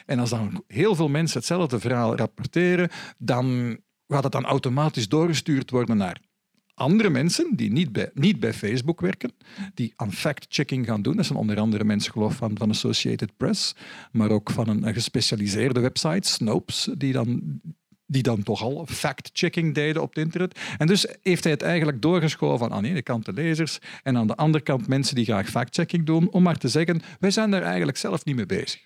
[0.05, 5.69] En als dan heel veel mensen hetzelfde verhaal rapporteren, dan gaat het dan automatisch doorgestuurd
[5.69, 6.21] worden naar
[6.75, 9.31] andere mensen die niet bij, niet bij Facebook werken,
[9.73, 11.15] die aan fact-checking gaan doen.
[11.15, 13.75] Dat zijn onder andere mensen, geloof van, van Associated Press,
[14.11, 17.59] maar ook van een, gespecialiseerde website, Snopes, die dan,
[18.05, 20.59] die dan toch al fact-checking deden op het internet.
[20.77, 24.27] En dus heeft hij het eigenlijk doorgeschoven aan de ene kant de lezers en aan
[24.27, 27.63] de andere kant mensen die graag fact-checking doen, om maar te zeggen, wij zijn daar
[27.63, 28.81] eigenlijk zelf niet mee bezig.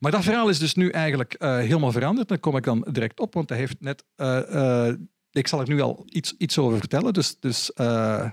[0.00, 2.28] Maar dat verhaal is dus nu eigenlijk uh, helemaal veranderd.
[2.28, 4.92] Daar kom ik dan direct op, want hij heeft net uh, uh,
[5.32, 7.12] ik zal er nu al iets, iets over vertellen.
[7.12, 8.30] Dus, dus uh,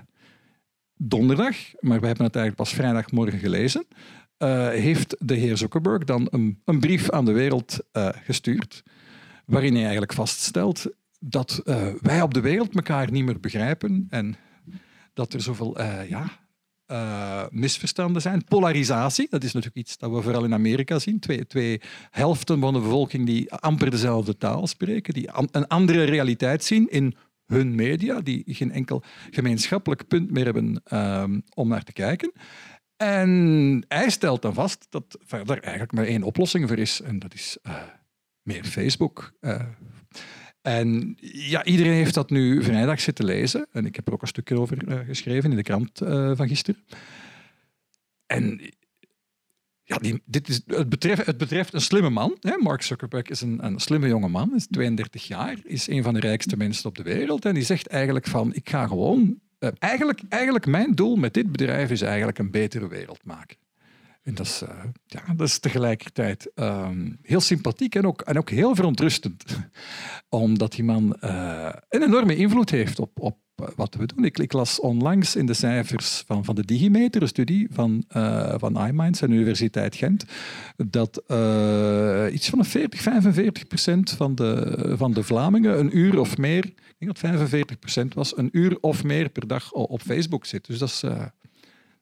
[0.94, 3.86] donderdag, maar we hebben het eigenlijk pas vrijdagmorgen gelezen,
[4.38, 8.82] uh, heeft de heer Zuckerberg dan een, een brief aan de wereld uh, gestuurd,
[9.46, 10.86] waarin hij eigenlijk vaststelt
[11.18, 11.62] dat
[12.00, 14.36] wij op de wereld elkaar niet meer begrijpen en
[15.14, 16.30] dat er zoveel ja,
[16.90, 18.44] uh, misverstanden zijn.
[18.44, 21.18] Polarisatie, dat is natuurlijk iets dat we vooral in Amerika zien.
[21.18, 26.64] Twee, twee helften van de bevolking die amper dezelfde taal spreken, die een andere realiteit
[26.64, 27.14] zien in
[27.46, 32.32] hun media, die geen enkel gemeenschappelijk punt meer hebben um, om naar te kijken.
[32.96, 37.34] En hij stelt dan vast dat er eigenlijk maar één oplossing voor is, en dat
[37.34, 37.74] is uh,
[38.42, 39.32] meer Facebook.
[40.62, 43.66] En ja, iedereen heeft dat nu vrijdag zitten lezen.
[43.72, 46.48] En ik heb er ook een stukje over uh, geschreven in de krant uh, van
[46.48, 46.84] gisteren.
[48.26, 48.60] En
[49.82, 52.36] ja, dit is, het, betreft, het betreft een slimme man.
[52.40, 52.56] Hè?
[52.56, 56.20] Mark Zuckerberg is een, een slimme jonge man, is 32 jaar, is een van de
[56.20, 57.44] rijkste mensen op de wereld.
[57.44, 59.40] En die zegt eigenlijk van, ik ga gewoon...
[59.58, 63.56] Uh, eigenlijk, eigenlijk mijn doel met dit bedrijf is eigenlijk een betere wereld maken.
[64.22, 64.68] En dat is, uh,
[65.06, 69.44] ja, dat tegelijkertijd um, heel sympathiek en ook, en ook heel verontrustend.
[70.28, 73.38] Omdat die man uh, een enorme invloed heeft op, op
[73.76, 74.24] wat we doen.
[74.24, 78.04] Ik, las onlangs in de cijfers van, van de Digimeter, een studie van,
[78.56, 80.24] van iMinds en Universiteit Gent,
[80.76, 81.22] dat
[82.32, 86.94] iets van 40, 45 procent van de, van de Vlamingen een uur of meer, ik
[86.98, 90.66] denk dat 45 procent was, een uur of meer per dag op Facebook zit.
[90.66, 91.02] Dus dat is,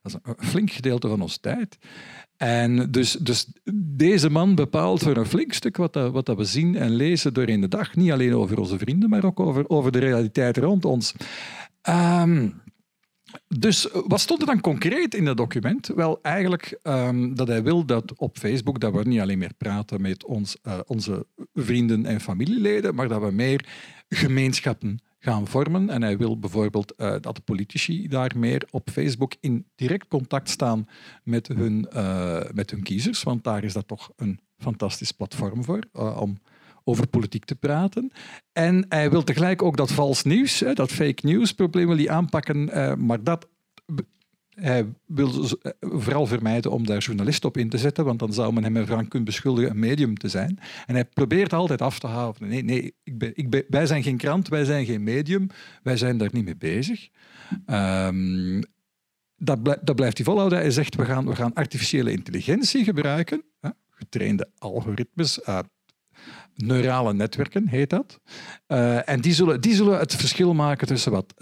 [0.01, 1.77] dat is een flink gedeelte van onze tijd.
[2.37, 3.47] En dus, dus
[3.83, 7.67] deze man bepaalt voor een flink stuk wat, dat, we zien en lezen doorheen de
[7.67, 7.95] dag.
[7.95, 11.13] Niet alleen over onze vrienden, maar ook over, over de realiteit rond ons.
[11.89, 12.61] Um,
[13.47, 15.87] dus wat stond er dan concreet in dat document?
[15.87, 20.01] Wel, eigenlijk um, dat hij wil dat op Facebook dat we niet alleen meer praten
[20.01, 23.65] met ons, uh, onze vrienden en familieleden, maar dat we meer
[24.09, 25.89] gemeenschappen gaan vormen.
[25.89, 30.49] En hij wil bijvoorbeeld uh, dat de politici daar meer op Facebook in direct contact
[30.49, 30.87] staan
[31.23, 35.83] met hun, uh, met hun kiezers, want daar is dat toch een fantastisch platform voor
[35.93, 36.39] uh, om
[36.83, 38.11] over politiek te praten.
[38.51, 42.69] En hij wil tegelijk ook dat vals nieuws, dat fake news probleem wil aanpakken,
[43.05, 43.47] maar dat
[44.61, 45.29] hij wil
[45.61, 48.75] eh, vooral vermijden om daar journalist op in te zetten, want dan zou men hem
[48.75, 50.59] ervan kunnen beschuldigen een medium te zijn.
[50.85, 52.47] En hij probeert altijd af te houden.
[52.47, 55.47] Nee, nee ik ben, ik ben, wij zijn geen krant, wij zijn geen medium,
[55.83, 57.09] wij zijn daar niet mee bezig.
[57.65, 58.61] Um,
[59.37, 60.59] dat, dat, blijft hij volhouden.
[60.59, 65.39] Hij zegt, we gaan, we gaan artificiële intelligentie gebruiken, hè, getrainde algoritmes,
[66.55, 68.19] neurale netwerken heet dat.
[68.67, 71.33] Uh, en die zullen, die zullen het verschil maken tussen wat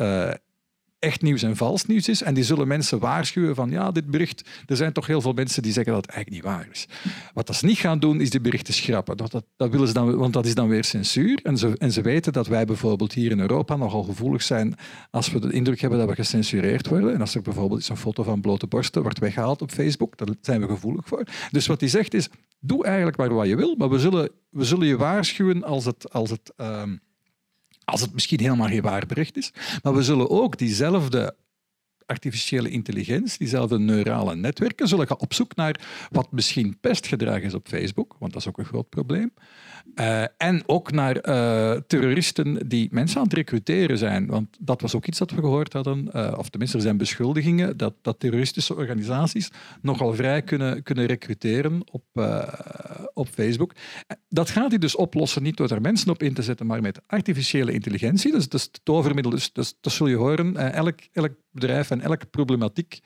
[0.99, 2.21] echt nieuws en vals nieuws is.
[2.21, 5.61] En die zullen mensen waarschuwen van ja, dit bericht, er zijn toch heel veel mensen
[5.61, 6.87] die zeggen dat het eigenlijk niet waar is.
[7.33, 9.17] Wat ze niet gaan doen, is die berichten schrappen.
[9.17, 11.39] Dat, dat, willen ze dan, want dat is dan weer censuur.
[11.43, 14.75] En ze, en ze weten dat wij bijvoorbeeld hier in Europa nogal gevoelig zijn
[15.11, 17.13] als we de indruk hebben dat we gecensureerd worden.
[17.13, 20.61] En als er bijvoorbeeld een foto van blote borsten wordt weggehaald op Facebook, daar zijn
[20.61, 21.23] we gevoelig voor.
[21.51, 22.29] Dus wat hij zegt is,
[22.59, 26.13] doe eigenlijk maar wat je wil, maar we zullen, we zullen je waarschuwen als het...
[26.13, 26.95] Als het ehm,
[27.91, 29.51] als het misschien helemaal geen waar bericht is.
[29.83, 31.35] Maar we zullen ook diezelfde
[32.07, 37.67] artificiële intelligentie, diezelfde neurale netwerken, zullen gaan op zoek naar wat misschien pestgedrag is op
[37.67, 39.31] Facebook, want dat is ook een groot probleem.
[39.95, 44.27] Uh, en ook naar uh, terroristen die mensen aan het recruteren zijn.
[44.27, 47.77] Want dat was ook iets dat we gehoord hadden, uh, of tenminste er zijn beschuldigingen,
[47.77, 52.03] dat, dat terroristische organisaties nogal vrij kunnen, kunnen recruteren op,
[53.13, 53.71] op Facebook.
[54.29, 57.01] Dat gaat hij dus oplossen, niet door er mensen op in te zetten, maar met
[57.07, 58.31] artificiële intelligentie.
[58.31, 59.31] Dus dat is het tovermiddel.
[59.31, 60.73] Dus, dus dat zul je horen.
[60.73, 62.99] elk, elk bedrijf en elke problematiek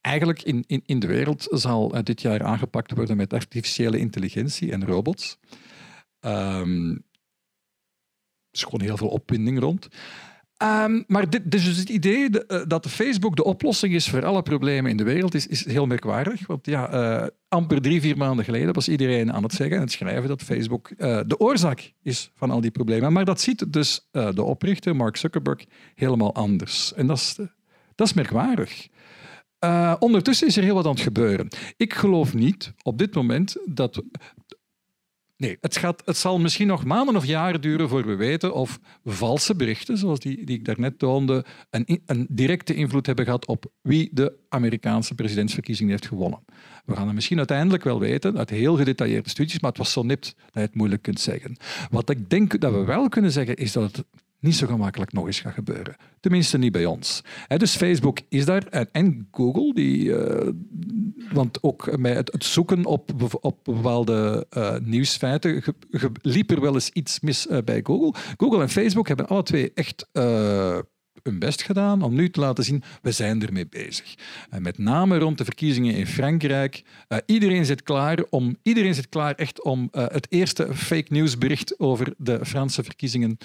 [0.00, 4.86] eigenlijk in, in, in de wereld zal dit jaar aangepakt worden met artificiële intelligentie en
[4.86, 5.38] robots.
[6.20, 6.90] Um,
[8.50, 9.88] er is gewoon heel veel opwinding rond.
[10.62, 14.90] Um, maar dit, dus het idee eh, dat Facebook de oplossing is voor alle problemen
[14.90, 16.46] in de wereld is, is heel merkwaardig.
[16.46, 19.92] Want ja, uh, amper drie, vier maanden geleden was iedereen aan het zeggen en het
[19.92, 20.88] schrijven dat Facebook
[21.26, 23.12] de oorzaak is van al die problemen.
[23.12, 26.94] Maar dat ziet dus de oprichter, Mark Zuckerberg, helemaal anders.
[26.94, 27.38] En dat is,
[28.00, 28.88] dat is merkwaardig.
[29.98, 31.48] ondertussen is er heel wat aan het gebeuren.
[31.76, 34.02] Ik geloof niet op dit moment dat
[35.36, 38.80] Nee, het, gaat, het zal misschien nog maanden of jaren duren voor we weten of
[39.04, 43.72] valse berichten, zoals die, die ik daarnet toonde, een, een directe invloed hebben gehad op
[43.82, 46.44] wie de Amerikaanse presidentsverkiezingen heeft gewonnen.
[46.84, 50.02] We gaan het misschien uiteindelijk wel weten uit heel gedetailleerde studies, maar het was zo
[50.02, 51.56] nipt dat je het moeilijk kunt zeggen.
[51.90, 54.04] Wat ik denk dat we wel kunnen zeggen, is dat het
[54.40, 55.96] niet zo gemakkelijk nog eens gaat gebeuren.
[56.20, 57.24] Tenminste, niet bij ons.
[57.56, 60.48] dus Facebook is daar en, Google, die, uh,
[61.32, 65.62] want ook met het, zoeken op, op bepaalde uh, nieuwsfeiten
[66.22, 68.14] liep er wel eens iets mis uh, bij Google.
[68.36, 70.08] Google en Facebook hebben alle twee echt
[71.22, 74.14] hun best gedaan om nu te laten zien, we zijn ermee bezig.
[74.50, 76.82] En met name rond de verkiezingen in Frankrijk.
[77.08, 81.38] Uh, iedereen zit klaar om, iedereen zit klaar echt om uh, het eerste fake news
[81.38, 83.38] bericht over de Franse verkiezingen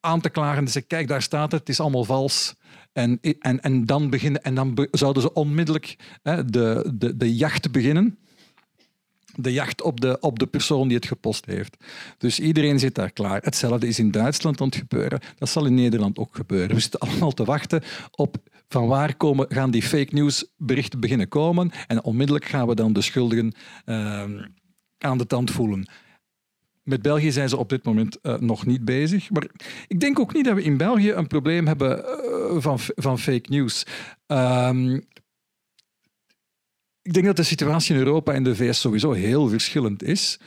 [0.00, 0.64] aan te klagen.
[0.64, 2.54] Dus kijk, daar staat het, het is allemaal vals.
[2.92, 8.18] En, en, en, dan, beginnen, en dan zouden ze onmiddellijk de, de, de jacht beginnen
[9.34, 11.76] de jacht op de, op de persoon die het gepost heeft.
[12.18, 13.40] Dus iedereen zit daar klaar.
[13.42, 15.20] Hetzelfde is in Duitsland aan het gebeuren.
[15.38, 16.74] Dat zal in Nederland ook gebeuren.
[16.74, 18.36] We zitten allemaal te wachten op
[18.68, 21.70] van waar komen, gaan die fake news berichten beginnen komen.
[21.86, 23.52] En onmiddellijk gaan we dan de schuldigen
[23.86, 24.22] uh,
[24.98, 25.88] aan de tand voelen.
[26.82, 29.30] Met België zijn ze op dit moment uh, nog niet bezig.
[29.30, 29.46] Maar
[29.86, 33.50] ik denk ook niet dat we in België een probleem hebben uh, van, van fake
[33.50, 33.86] news.
[34.28, 34.96] Uh,
[37.10, 40.38] ik denk dat de situatie in Europa en de VS sowieso heel verschillend is.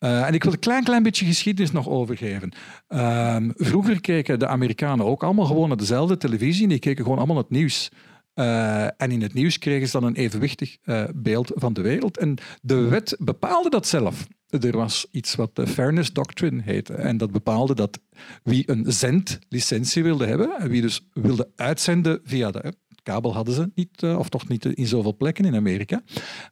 [0.00, 2.52] Uh, en ik wil een klein, klein beetje geschiedenis nog overgeven.
[2.88, 6.68] Uh, vroeger keken de Amerikanen ook allemaal gewoon naar dezelfde televisie.
[6.68, 7.90] Die keken gewoon allemaal het nieuws.
[8.34, 12.18] Uh, en in het nieuws kregen ze dan een evenwichtig uh, beeld van de wereld.
[12.18, 14.26] En de wet bepaalde dat zelf.
[14.48, 16.94] Er was iets wat de Fairness Doctrine heette.
[16.94, 18.00] En dat bepaalde dat
[18.42, 23.70] wie een zendlicentie wilde hebben, en wie dus wilde uitzenden via de kabel hadden ze
[23.74, 26.02] niet, eh, of toch niet in zoveel plekken in Amerika.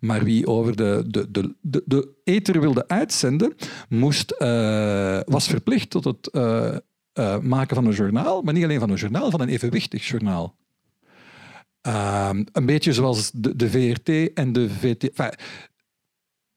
[0.01, 3.55] Maar wie over de, de, de, de, de ether wilde uitzenden,
[3.89, 6.77] moest, uh, was verplicht tot het uh,
[7.39, 8.43] maken van een journaal.
[8.43, 10.57] Maar niet alleen van een journaal, van een evenwichtig journaal.
[11.81, 15.11] Ehm, een beetje zoals de, de VRT en de VT.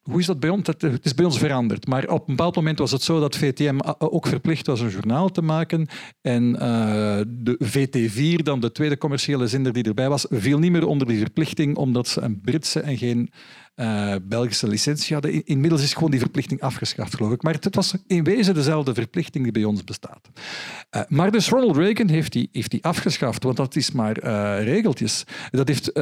[0.03, 0.67] Hoe is dat bij ons?
[0.67, 1.87] Het is bij ons veranderd.
[1.87, 5.29] Maar op een bepaald moment was het zo dat VTM ook verplicht was een journaal
[5.29, 5.87] te maken.
[6.21, 6.51] En
[7.27, 11.19] de VT4, dan de tweede commerciële zender die erbij was, viel niet meer onder die
[11.19, 13.29] verplichting, omdat ze een Britse en geen
[14.23, 15.45] Belgische licentie hadden.
[15.45, 17.43] Inmiddels is gewoon die verplichting afgeschaft, geloof ik.
[17.43, 20.29] Maar het was in wezen dezelfde verplichting die bij ons bestaat.
[21.07, 24.19] Maar dus Ronald Reagan heeft die, heeft die afgeschaft, want dat is maar
[24.63, 25.23] regeltjes.
[25.51, 25.93] Dat, heeft,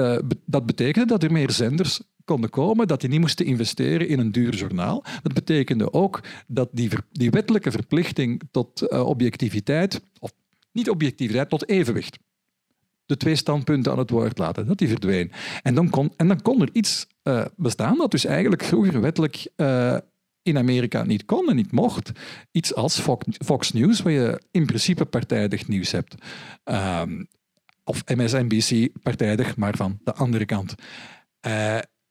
[0.46, 4.32] dat betekende dat er meer zenders konden komen, dat die niet moesten investeren in een
[4.32, 5.04] duur journaal.
[5.24, 10.32] Dat betekende ook dat die, die wettelijke verplichting tot uh, objectiviteit, of
[10.72, 12.17] niet objectiviteit, tot evenwicht.
[13.06, 14.67] de twee standpunten aan het woord laten.
[14.67, 15.32] Dat die verdween.
[15.62, 19.48] En dan kon, en dan kon er iets uh, bestaan dat dus eigenlijk vroeger wettelijk
[19.58, 19.98] uh,
[20.44, 22.12] in Amerika niet kon en niet mocht.
[22.52, 23.00] Iets als
[23.46, 26.15] Fox, News, waar je in principe partijdig nieuws hebt.
[26.63, 27.28] Um,
[27.84, 30.76] of MSNBC partijdig, maar van de andere kant.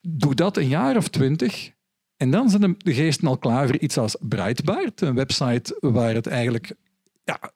[0.00, 1.72] Doe dat een jaar of twintig
[2.16, 6.26] en dan zijn de geesten al klaar voor iets als Breitbart, een website waar het
[6.26, 6.74] eigenlijk
[7.24, 7.52] ja,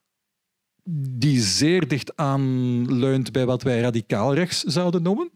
[1.10, 5.30] die zeer dicht aanleunt bij wat wij radicaal rechts zouden noemen.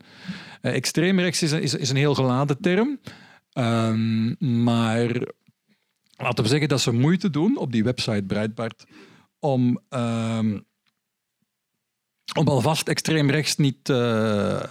[0.63, 3.01] Uh, extreem rechts is, is, is, een heel geladen term.
[3.53, 5.09] Um, maar
[6.17, 8.85] laten we zeggen dat ze moeite doen op die website Breitbart
[9.39, 10.65] om, um,
[12.39, 14.63] om alvast extreem rechts niet, uh,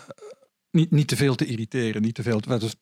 [0.78, 2.02] niet, niet te veel te irriteren.
[2.02, 2.76] Niet te veel dus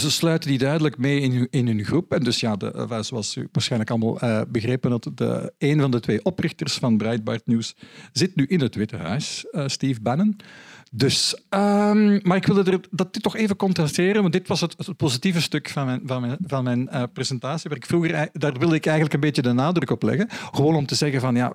[0.00, 2.12] ze sluiten die duidelijk mee in hun, in hun groep.
[2.12, 5.90] En dus ja, de, eh, zoals u waarschijnlijk allemaal uh, begrepen, dat de, een van
[5.90, 7.76] de twee oprichters van Breitbart News
[8.12, 10.36] zit nu in het Witte Huis, uh, Steve Bannon.
[10.94, 14.96] Dus, um, maar ik wilde er, dat dit toch even contrasteren, want dit was het,
[14.96, 17.70] positieve stuk van mijn, van mijn, van mijn presentatie.
[17.70, 17.88] Ik
[18.32, 20.28] daar wilde ik eigenlijk een beetje de nadruk op leggen.
[20.30, 21.52] Gewoon om te zeggen van ja,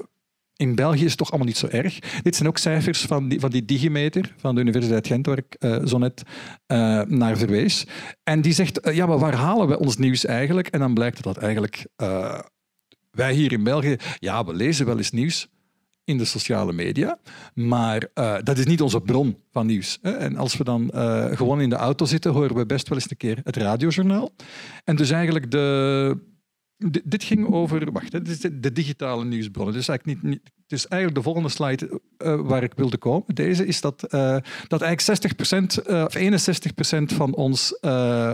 [0.57, 1.99] in België is het toch allemaal niet zo erg.
[2.21, 5.55] Dit zijn ook cijfers van die, van die Digimeter van de Universiteit Gent, waar ik
[5.59, 6.21] uh, zo net
[6.67, 7.85] uh, naar verwees.
[8.23, 10.67] En die zegt, uh, ja, maar waar halen we ons nieuws eigenlijk?
[10.67, 11.85] En dan blijkt dat eigenlijk
[13.11, 15.47] wij hier in België, ja, we lezen wel eens nieuws
[16.03, 17.19] in de sociale media,
[17.53, 18.09] maar
[18.43, 19.97] dat is niet onze bron van nieuws.
[20.01, 20.11] Hè?
[20.11, 20.91] En als we dan
[21.35, 24.31] gewoon in de auto zitten, horen we best wel eens een keer het radiojournaal.
[24.83, 26.35] En dus eigenlijk de
[27.03, 29.73] dit ging over, wacht, dit is de, digitale nieuwsbronnen.
[29.73, 33.35] Dus eigenlijk, niet, niet, eigenlijk de volgende slide uh, waar ik wilde komen.
[33.35, 34.37] Deze is dat, uh,
[34.67, 38.33] dat eigenlijk 60% uh, of 61% van ons eh,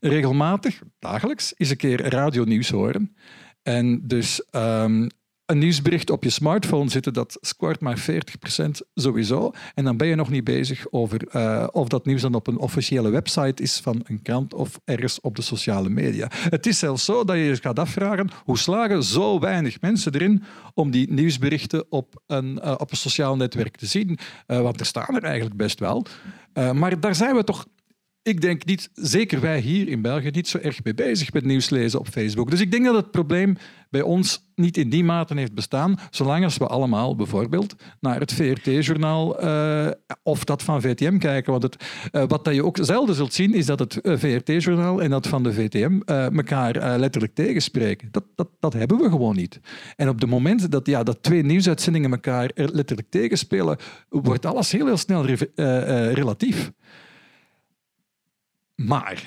[0.00, 3.16] regelmatig, dagelijks, is een keer radionieuws horen.
[3.62, 5.08] En dus um,
[5.46, 9.52] een nieuwsbericht op je smartphone zitten, dat scoort maar 40% sowieso.
[9.74, 12.58] En dan ben je nog niet bezig over uh, of dat nieuws dan op een
[12.58, 16.28] officiële website is van een krant of ergens op de sociale media.
[16.30, 20.42] Het is zelfs zo dat je je gaat afvragen hoe slagen zo weinig mensen erin
[20.74, 24.18] om die nieuwsberichten op een, uh, op een sociaal netwerk te zien.
[24.46, 26.06] Uh, want er staan er eigenlijk best wel.
[26.72, 27.66] maar daar zijn we toch
[28.26, 31.70] ik denk niet, zeker wij hier in België, niet zo erg mee bezig met nieuws
[31.70, 32.50] lezen op Facebook.
[32.50, 33.56] Dus ik denk dat het probleem
[33.90, 38.32] bij ons niet in die mate heeft bestaan, zolang als we allemaal bijvoorbeeld naar het
[38.32, 39.90] VRT-journaal eh,
[40.22, 41.50] of dat van VTM kijken.
[41.50, 45.02] Want het, uh, wat dat je ook zelden zult zien, is dat het eh, VRT-journaal
[45.02, 48.08] en dat van de VTM elkaar letterlijk tegenspreken.
[48.10, 49.60] Dat, dat, dat hebben we gewoon niet.
[49.96, 53.76] En op het moment dat, ja, dat twee nieuwsuitzendingen elkaar letterlijk tegenspelen,
[54.08, 55.24] wordt alles heel, heel snel
[56.12, 56.72] relatief.
[58.76, 59.22] Maar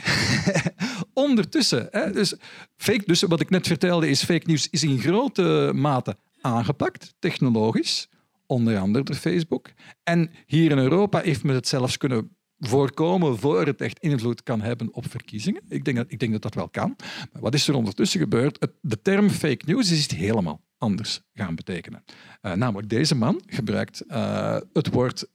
[1.14, 2.36] ondertussen, hè, dus,
[2.76, 8.10] fake, dus wat ik net vertelde, is fake news is in grote mate aangepakt, technologisch,
[8.46, 9.72] onder andere door Facebook.
[10.04, 14.62] En hier in Europa heeft men het zelfs kunnen voorkomen voor het echt invloed kan
[14.62, 15.62] hebben op verkiezingen.
[15.70, 16.96] Ik denk dat ik denk dat, dat wel kan.
[17.32, 18.68] Maar wat is er ondertussen gebeurd?
[18.82, 22.04] de term fake news is iets helemaal anders gaan betekenen.
[22.42, 25.28] Uh, namelijk, deze man gebruikt uh, het woord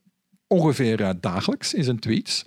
[0.46, 2.44] ongeveer uh, dagelijks in zijn tweets.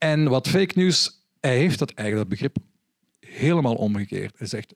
[0.00, 2.56] En wat fake news, hij heeft dat eigenlijk dat begrip
[3.20, 4.38] helemaal omgekeerd.
[4.38, 4.74] Hij zegt,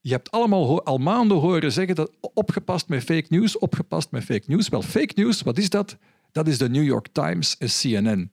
[0.00, 4.44] je hebt allemaal al maanden horen zeggen dat opgepast met fake news, opgepast met fake
[4.46, 4.68] news.
[4.68, 5.96] Wel, fake news, wat is dat?
[6.32, 8.30] Dat is de New York Times en CNN.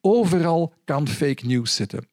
[0.00, 2.08] Overal kan fake news zitten.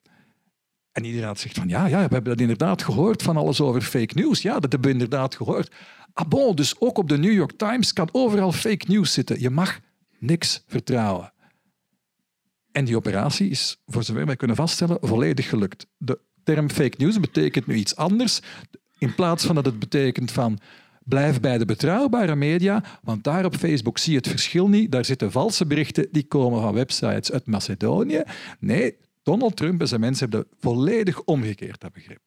[0.91, 4.13] En iedereen zegt van ja, ja, we hebben dat inderdaad gehoord van alles over fake
[4.13, 4.41] news.
[4.41, 5.75] Ja, dat hebben we inderdaad gehoord.
[6.13, 9.39] Ah bon, dus ook op de New York Times kan overal fake news zitten.
[9.39, 9.79] Je mag
[10.19, 11.33] niks vertrouwen.
[12.77, 15.87] En die operatie is, voor zover wij kunnen vaststellen, volledig gelukt.
[15.97, 18.41] De term fake news betekent nu iets anders.
[18.97, 20.59] In plaats van dat het betekent van
[21.03, 24.91] blijf bij de betrouwbare media, want daar op Facebook zie je het verschil niet.
[24.91, 28.23] Daar zitten valse berichten die komen van websites uit Macedonië.
[28.59, 32.21] Nee, Donald Trump en zijn mensen hebben volledig omgekeerd dat begrip.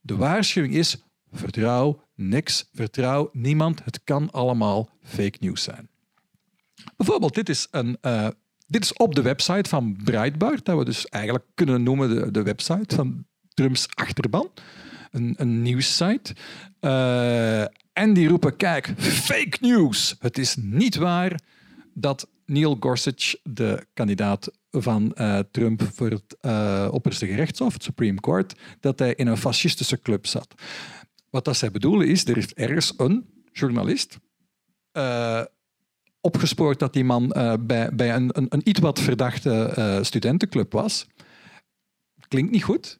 [0.00, 3.84] De waarschuwing is: vertrouw niks, vertrouw niemand.
[3.84, 5.88] Het kan allemaal fake news zijn.
[6.96, 8.28] Bijvoorbeeld, dit is een uh,
[8.70, 12.42] dit is op de website van Breitbart, dat we dus eigenlijk kunnen noemen de, de
[12.42, 14.50] website van Trumps achterban.
[15.10, 16.34] Een, een nieuwssite.
[16.80, 17.60] Uh,
[17.92, 20.16] en die roepen, kijk, fake news.
[20.18, 21.40] Het is niet waar
[21.94, 28.20] dat Neil Gorsuch, de kandidaat van uh, Trump voor het uh, opperste gerechtshof, het Supreme
[28.20, 30.54] Court, dat hij in een fascistische club zat.
[31.30, 34.18] Wat dat zij bedoelen is, er is ergens een journalist
[36.20, 40.72] opgespoord dat die man uh, bij, bij een, een, een, iets wat verdachte uh, studentenclub
[40.72, 41.06] was.
[42.28, 42.98] Klinkt niet goed,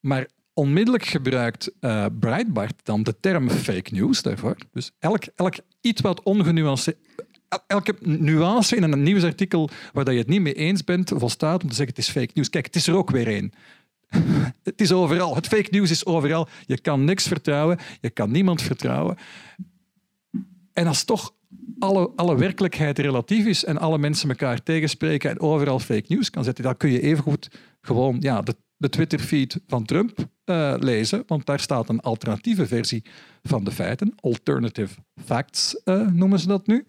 [0.00, 4.56] maar onmiddellijk gebruikt uh, Breitbart dan de term fake news daarvoor.
[4.72, 6.96] Dus elk, elk iets wat ongenuanceerd,
[7.66, 11.74] elke nuance in een nieuwsartikel waar je het niet mee eens bent, volstaat om te
[11.74, 12.50] zeggen het is fake news.
[12.50, 13.52] Kijk, het is er ook weer één.
[14.62, 15.34] het is overal.
[15.34, 16.48] Het fake news is overal.
[16.66, 17.78] Je kan niks vertrouwen.
[18.00, 19.16] Je kan niemand vertrouwen.
[20.72, 21.34] En als toch
[21.78, 26.44] alle, alle werkelijkheid relatief is en alle mensen elkaar tegenspreken en overal fake news kan
[26.44, 27.48] zetten, dan kun je evengoed
[27.80, 33.04] gewoon ja, de, de Twitter-feed van Trump uh, lezen, want daar staat een alternatieve versie
[33.42, 34.12] van de feiten.
[34.20, 36.86] Alternative facts uh, noemen ze dat nu.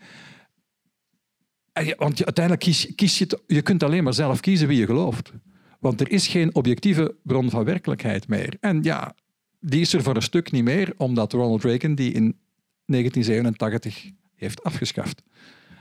[1.97, 5.31] Want je, uiteindelijk kies, kies je, je kunt alleen maar zelf kiezen wie je gelooft.
[5.79, 8.57] Want er is geen objectieve bron van werkelijkheid meer.
[8.59, 9.15] En ja,
[9.59, 12.37] die is er voor een stuk niet meer, omdat Ronald Reagan die in
[12.85, 15.23] 1987 heeft afgeschaft.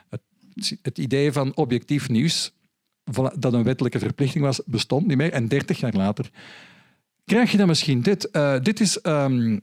[0.09, 0.23] Het,
[0.83, 2.53] het idee van objectief nieuws,
[3.39, 5.33] dat een wettelijke verplichting was, bestond niet meer.
[5.33, 6.31] En 30 jaar later
[7.25, 8.29] krijg je dan misschien dit.
[8.33, 9.63] Uh, dit is um,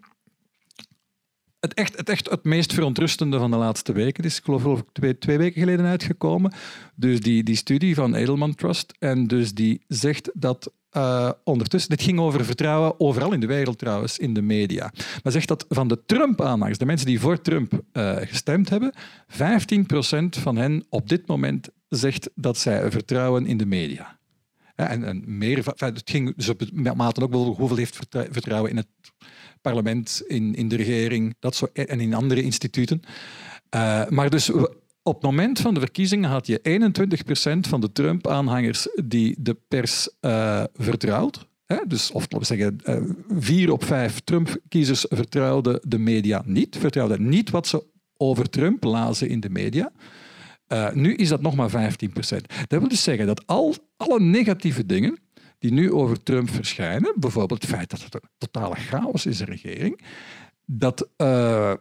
[1.65, 4.23] het, echt, het echt het meest verontrustende van de laatste weken.
[4.23, 6.53] Het is geloof ik twee, twee weken geleden uitgekomen.
[6.95, 8.93] Dus die, die studie van Edelman Trust.
[8.99, 13.77] En dus die zegt dat uh, ondertussen, dit ging over vertrouwen overal in de wereld
[13.77, 14.91] trouwens, in de media.
[15.23, 18.93] Maar zegt dat van de Trump-aanhangers, de mensen die voor Trump uh, gestemd hebben,
[19.31, 19.35] 15%
[20.29, 24.17] van hen op dit moment zegt dat zij vertrouwen in de media.
[24.75, 26.55] En, meer, het ging, ze
[26.95, 28.87] maten ook wel hoeveel heeft vertrouwen in het
[29.61, 33.01] parlement, in, in de regering dat zo, en in andere instituten.
[33.75, 34.51] Uh, maar dus
[35.03, 36.79] op het moment van de verkiezingen had je
[37.65, 41.47] 21% van de Trump-aanhangers die de pers uh, vertrouwt.
[41.65, 41.77] Hè?
[41.87, 42.97] Dus, of we zeggen, uh,
[43.29, 47.83] vier op vijf Trump-kiezers vertrouwden de media niet, vertrouwden niet wat ze
[48.17, 49.91] over Trump lazen in de media.
[50.67, 51.73] Uh, nu is dat nog maar 15%.
[52.67, 55.19] Dat wil dus zeggen dat al, alle negatieve dingen
[55.59, 59.45] die nu over Trump verschijnen, bijvoorbeeld het feit dat het een totale chaos is in
[59.45, 60.01] de regering,
[60.65, 61.77] dat uh, 85%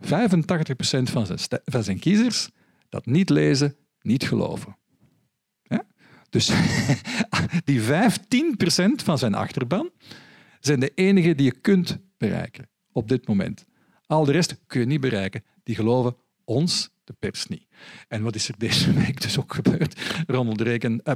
[0.00, 2.50] 85 van zijn, van zijn kiezers
[2.88, 4.76] dat niet lezen, niet geloven.
[6.34, 6.52] Dus
[7.64, 7.84] die 15%
[9.04, 9.90] van zijn achterban
[10.60, 13.64] zijn de enige die je kunt bereiken op dit moment.
[14.06, 15.44] Al de rest kun je niet bereiken.
[15.62, 17.66] Die geloven ons, de pers, niet.
[18.08, 20.00] En wat is er deze week dus ook gebeurd?
[20.26, 21.12] Ronald Reagan, eh,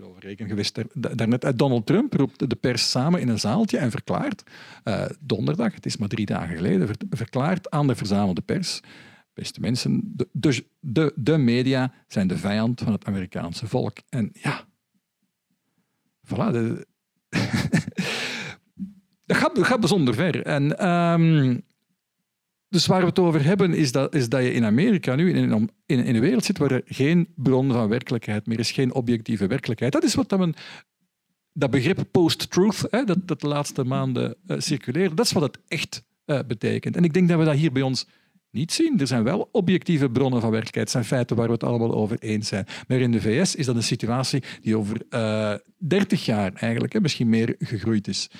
[0.00, 0.78] over reken geweest
[1.16, 1.44] daarnet.
[1.44, 4.42] Eh, Donald Trump roept de pers samen in een zaaltje en verklaart,
[4.84, 8.80] uh, donderdag, het is maar drie dagen geleden, verklaart aan de verzamelde pers,
[9.34, 13.96] beste mensen, de, de, de, de media zijn de vijand van het Amerikaanse volk.
[14.08, 14.64] En ja,
[16.26, 16.50] voilà.
[16.52, 16.86] De,
[19.26, 20.42] dat, gaat, bijzonder ver.
[20.42, 21.62] En um,
[22.72, 25.50] dus waar we het over hebben, is dat, is dat je in Amerika nu in
[25.50, 29.46] een, in, een wereld zit waar er geen bron van werkelijkheid meer is, geen objectieve
[29.46, 29.92] werkelijkheid.
[29.92, 30.56] Dat is wat dat
[31.52, 36.02] dat begrip post-truth, dat, dat de laatste maanden uh, circuleert, dat is wat het echt
[36.26, 36.96] uh, betekent.
[36.96, 38.06] En ik denk dat we dat hier bij ons
[38.50, 39.00] niet zien.
[39.00, 40.90] Er zijn wel objectieve bronnen van werkelijkheid.
[40.90, 42.66] Zijn feiten waar we het allemaal over eens zijn.
[42.88, 47.00] Maar in de VS is dat een situatie die over uh, 30 jaar eigenlijk, hè,
[47.00, 48.30] misschien meer gegroeid is.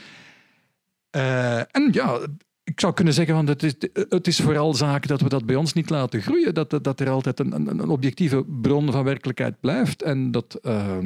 [1.10, 2.26] En ja,
[2.72, 3.74] ik zou kunnen zeggen, van het, is,
[4.08, 6.54] het is vooral zaak dat we dat bij ons niet laten groeien.
[6.54, 10.02] Dat, dat er altijd een, een, objectieve bron van werkelijkheid blijft.
[10.02, 10.98] En dat, uh,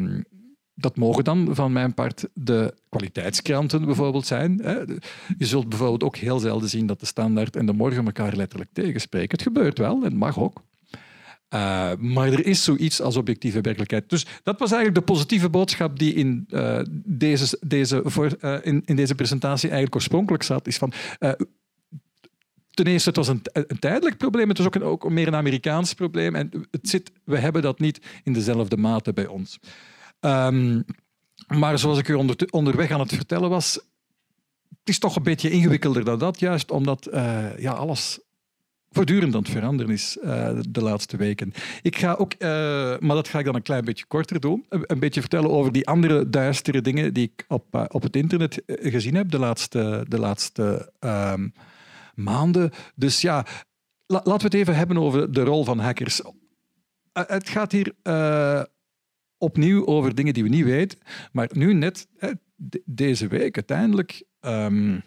[0.75, 4.57] dat mogen dan van mijn part de kwaliteitskranten bijvoorbeeld zijn.
[5.39, 8.71] Je zult bijvoorbeeld ook heel zelden zien dat de standaard en de morgen elkaar letterlijk
[8.73, 9.31] tegenspreken.
[9.31, 10.63] Het gebeurt wel en mag ook.
[11.55, 14.09] Uh, maar er is zoiets als objectieve werkelijkheid.
[14.09, 18.83] Dus dat was eigenlijk de positieve boodschap die in, uh, deze, deze, voor, uh, in,
[18.85, 20.67] in, deze presentatie eigenlijk oorspronkelijk zat.
[20.67, 20.93] Is van,
[22.71, 24.49] ten eerste, het was een, een, tijdelijk probleem.
[24.49, 26.35] Het was ook, een, ook meer een Amerikaans probleem.
[26.35, 29.59] En het zit, we hebben dat niet in dezelfde mate bij ons.
[30.21, 30.85] Um,
[31.47, 33.75] maar zoals ik u onder, onderweg aan het vertellen was,
[34.69, 37.09] het is toch een beetje ingewikkelder dan dat, juist omdat
[37.59, 38.21] ja, alles
[38.97, 41.53] voortdurend aan het veranderen is uh, de laatste weken.
[41.83, 42.49] Ik ga ook, uh,
[42.99, 45.87] maar dat ga ik dan een klein beetje korter doen, een, beetje vertellen over die
[45.87, 50.19] andere duistere dingen die ik op, uh, op het internet gezien heb de laatste, de
[50.19, 51.53] laatste um,
[52.15, 52.71] maanden.
[52.95, 53.47] Dus ja,
[54.07, 56.21] la, laten we het even hebben over de rol van hackers.
[57.13, 57.95] het gaat hier
[59.39, 60.99] opnieuw over dingen die we niet weten,
[61.33, 62.09] maar nu net
[62.85, 64.25] deze week uiteindelijk.
[64.41, 65.03] Um,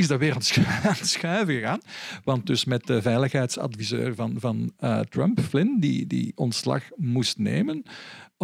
[0.00, 0.38] is dat weer aan
[0.82, 1.80] het schuiven gegaan.
[2.24, 7.82] Want dus met de veiligheidsadviseur van, van uh, Trump, Flynn, die, die ontslag moest nemen,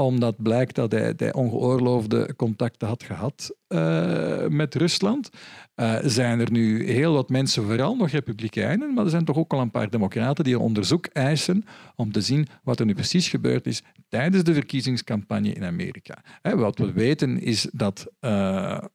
[0.04, 5.30] omdat blijkt dat hij, ongeoorloofde contacten had gehad uh, met Rusland.
[5.76, 9.52] Uh, zijn er nu heel wat mensen, vooral nog republikeinen, maar er zijn toch ook
[9.52, 13.28] al een paar democraten die een onderzoek eisen om te zien wat er nu precies
[13.28, 16.22] gebeurd is tijdens de verkiezingscampagne in Amerika.
[16.42, 18.06] Hè, wat we weten is dat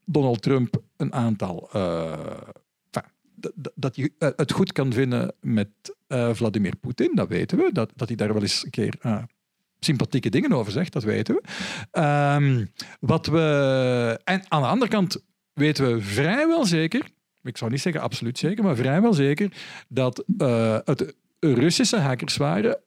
[0.05, 1.69] Donald Trump een aantal
[3.75, 5.69] dat je het goed kan vinden met
[6.07, 7.69] Vladimir Poetin, dat weten we.
[7.73, 9.27] Dat, dat hij daar wel eens een keer
[9.85, 11.41] sympathieke dingen over zegt, dat weten we.
[11.91, 12.65] Ehm,
[12.99, 14.19] wat we.
[14.23, 15.23] En aan de andere kant
[15.53, 17.09] weten we vrijwel zeker,
[17.43, 19.51] ik zou niet zeggen absoluut zeker, maar vrijwel zeker,
[19.87, 22.79] dat uh, het Russische hackers waren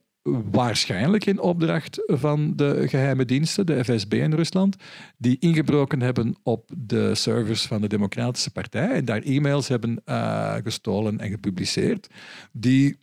[0.50, 4.76] waarschijnlijk in opdracht van de geheime diensten, de FSB in Rusland,
[5.16, 10.54] die ingebroken hebben op de servers van de Democratische Partij en daar e-mails hebben uh,
[10.54, 12.08] gestolen en gepubliceerd,
[12.52, 12.96] die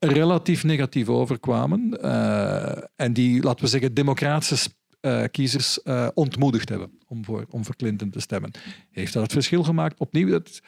[0.00, 4.70] relatief negatief overkwamen uh, en die, laten we zeggen, democratische
[5.00, 8.50] uh, kiezers uh, ontmoedigd hebben om voor, om voor Clinton te stemmen.
[8.90, 9.98] Heeft dat het verschil gemaakt?
[9.98, 10.60] Opnieuw, dat,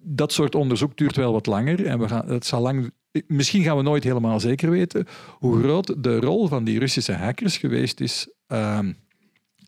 [0.00, 2.92] dat soort onderzoek duurt wel wat langer en we gaan, het zal lang
[3.26, 5.06] misschien gaan we nooit helemaal zeker weten
[5.38, 8.78] hoe groot de rol van die Russische hackers geweest is uh,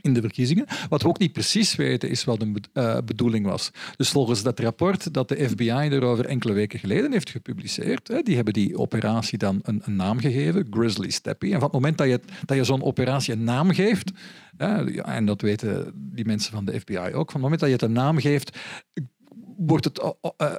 [0.06, 0.66] in de verkiezingen.
[0.88, 3.70] Wat we ook niet precies weten is wat de uh, bedoeling was.
[3.96, 8.52] Dus volgens dat rapport dat de FBI erover enkele weken geleden heeft gepubliceerd, die hebben
[8.52, 11.46] die operatie dan een, een, naam gegeven, Grizzly Steppy.
[11.46, 14.10] En van het moment dat je, dat je zo'n operatie een naam geeft,
[14.56, 17.84] en dat weten die mensen van de FBI ook, van het moment dat je het
[17.84, 18.58] een naam geeft,
[19.56, 20.54] wordt het uh,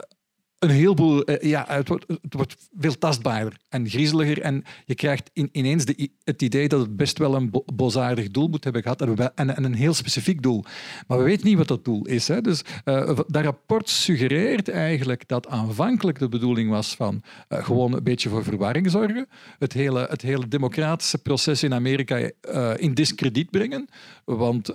[0.59, 4.41] een heleboel, eh, ja, het wordt, het wordt, veel tastbaarder en griezeliger.
[4.41, 8.31] En je krijgt in, ineens de, het idee dat het best wel een bo bozaardig
[8.31, 10.63] doel moet hebben gehad en, en, een heel specifiek doel.
[11.07, 12.27] Maar we weten niet wat dat doel is.
[12.27, 12.41] Hè.
[12.41, 18.03] Dus uh, dat rapport suggereert eigenlijk dat aanvankelijk de bedoeling was van uh, gewoon een
[18.03, 19.27] beetje voor verwarring zorgen.
[19.59, 22.31] Het hele, het hele democratische proces in Amerika
[22.77, 23.87] in discrediet brengen.
[24.25, 24.71] Want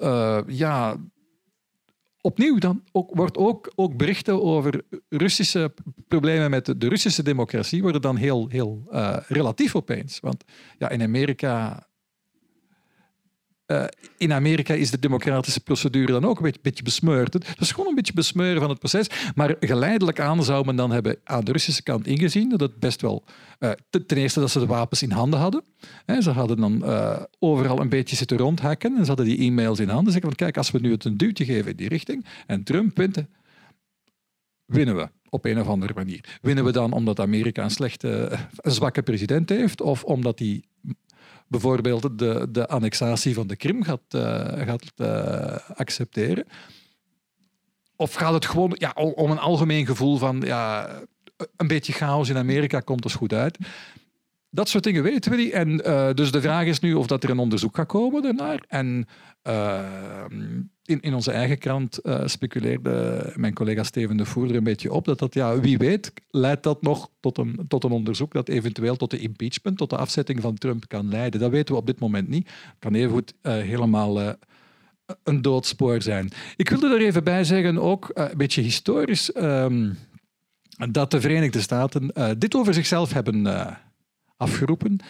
[0.46, 0.96] ja,
[2.22, 5.74] opnieuw dan ook, wordt ook, ook berichten over Russische
[6.08, 10.20] problemen met de, Russische democratie worden dan heel, heel uh, relatief opeens.
[10.20, 10.44] Want
[10.78, 11.86] ja, in Amerika
[13.66, 13.84] uh,
[14.16, 17.32] in Amerika is de democratische procedure dan ook een beetje, besmeurd.
[17.32, 19.06] Het is gewoon een beetje besmeuren van het proces.
[19.34, 23.00] Maar geleidelijk aan zou men dan hebben aan de Russische kant ingezien dat het best
[23.00, 23.24] wel...
[23.58, 23.70] Uh,
[24.06, 25.62] ten eerste dat ze de wapens in handen hadden.
[26.20, 29.88] ze hadden dan uh, overal een beetje zitten rondhakken en ze hadden die e-mails in
[29.88, 30.12] handen.
[30.12, 32.96] Zeggen van kijk, als we nu het een duwtje geven in die richting en Trump
[32.96, 33.24] wint,
[34.64, 36.38] winnen we op een of andere manier.
[36.42, 40.62] Winnen we dan omdat Amerika een slechte, een zwakke president heeft of omdat hij
[41.52, 44.22] bijvoorbeeld de, de annexatie van de Krim gaat, uh,
[44.66, 46.44] gaat uh, accepteren?
[47.96, 50.90] Of gaat het gewoon ja, om een algemeen gevoel van ja,
[51.56, 53.58] een beetje chaos in Amerika komt dus goed uit?
[54.54, 55.52] Dat soort dingen weten we niet.
[55.52, 58.62] En uh, dus de vraag is nu of dat er een onderzoek gaat komen daarnaar.
[58.68, 59.06] En
[60.84, 65.04] in, in onze eigen krant uh, speculeerde mijn collega Steven de Voerder een beetje op
[65.04, 68.96] dat dat, ja, wie weet, leidt dat nog tot een, tot een onderzoek dat eventueel
[68.96, 71.40] tot de impeachment, tot de afzetting van Trump kan leiden.
[71.40, 72.46] Dat weten we op dit moment niet.
[72.46, 74.36] Het kan evengoed helemaal
[75.22, 76.30] een doodspoor zijn.
[76.56, 79.98] Ik wilde er even bij zeggen, ook een beetje historisch, um,
[80.90, 83.46] dat de Verenigde Staten dit over zichzelf hebben
[84.42, 85.00] afgeroepen.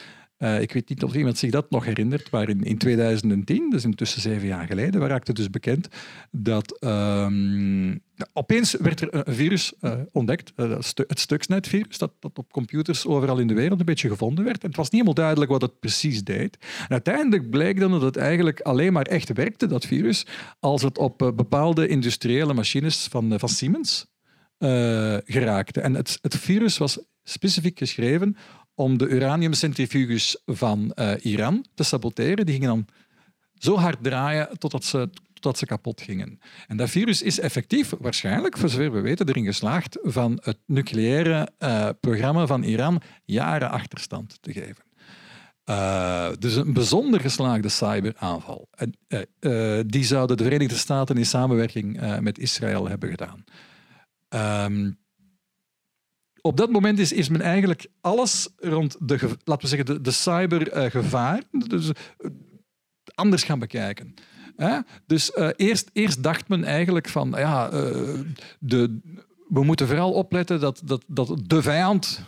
[0.43, 3.85] Uh, ik weet niet of iemand zich dat nog herinnert, maar in, in 2010, dus
[3.85, 5.89] intussen zeven jaar geleden, raakte dus bekend
[6.30, 8.03] dat um,
[8.33, 13.39] opeens werd er een virus uh, ontdekt, uh, het Stuxnet-virus, dat, dat op computers overal
[13.39, 14.62] in de wereld een beetje gevonden werd.
[14.62, 16.59] En het was niet helemaal duidelijk wat het precies deed.
[16.61, 20.26] En uiteindelijk bleek dan dat het eigenlijk alleen maar echt werkte, dat virus,
[20.61, 24.11] als het op bepaalde industriële machines van, van Siemens
[25.24, 25.80] geraakte.
[25.80, 28.37] En het, het virus was specifiek geschreven
[28.75, 32.47] om de uraniumcentrifuges van uh, Iran te saboteren.
[32.47, 32.87] Die gingen dan
[33.55, 36.39] zo hard draaien totdat ze, totdat ze kapot gingen.
[36.68, 41.49] En dat virus is effectief, waarschijnlijk, voor zover we weten, erin geslaagd van het nucleaire
[41.59, 44.85] uh, programma van Iran jaren achterstand te geven.
[45.64, 48.68] Uh, dus een bijzonder geslaagde cyberaanval.
[49.87, 53.45] Die zouden de Verenigde Staten in samenwerking met Israël hebben gedaan.
[54.64, 55.01] Um,
[56.43, 60.11] op dat moment is, is men eigenlijk alles rond de, laten we zeggen, de, de
[60.11, 62.30] cybergevaar dus, uh,
[63.14, 64.14] anders gaan bekijken.
[65.07, 67.70] Dus uh, eerst, eerst dacht men eigenlijk van, ja,
[68.59, 69.01] de,
[69.49, 72.24] we moeten vooral opletten dat, dat, dat de vijand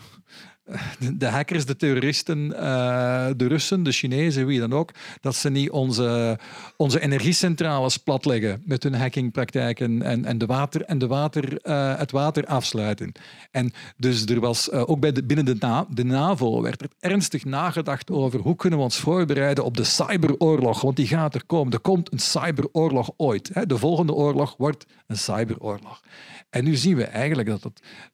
[1.14, 4.90] de hackers, de terroristen, eh, de Russen, de Chinezen, wie dan ook,
[5.20, 6.38] dat ze niet onze,
[6.76, 12.10] onze energiecentrales platleggen met hun hackingpraktijken en, en, de water, en de water, uh, het
[12.10, 13.12] water afsluiten.
[13.50, 16.90] En dus er was uh, ook bij de, binnen de, na, de NAVO werd er
[17.00, 21.44] ernstig nagedacht over hoe kunnen we ons voorbereiden op de cyberoorlog, want die gaat er
[21.46, 21.72] komen.
[21.72, 23.50] Er komt een cyberoorlog ooit.
[23.52, 23.66] Hè.
[23.66, 26.02] De volgende oorlog wordt een cyberoorlog.
[26.50, 27.62] En nu zien we eigenlijk dat,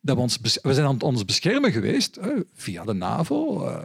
[0.01, 2.18] dat we, ons, we zijn aan het ons beschermen geweest
[2.55, 3.76] via de NAVO uh,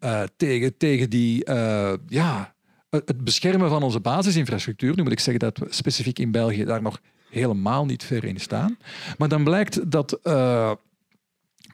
[0.00, 2.54] uh, tegen, tegen die, uh, ja,
[2.90, 4.96] het beschermen van onze basisinfrastructuur.
[4.96, 7.00] Nu moet ik zeggen dat we specifiek in België daar nog
[7.30, 8.78] helemaal niet ver in staan.
[9.18, 10.18] Maar dan blijkt dat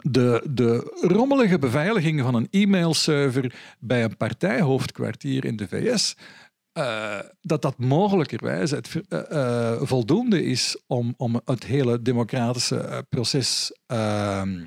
[0.03, 6.17] de, de rommelige beveiliging van een e-mailserver bij een partijhoofdkwartier in de VS,
[7.41, 9.03] dat dat mogelijkerwijs het,
[9.81, 14.65] voldoende is om, om het hele democratische proces ehm,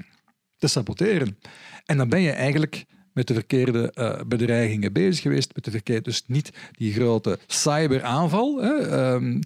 [0.60, 1.38] te saboteren.
[1.86, 3.94] En dan ben je eigenlijk met de verkeerde
[4.28, 8.62] bedreigingen bezig geweest, met de verkeerde, dus niet die grote cyberaanval.
[8.62, 9.42] Hè, um,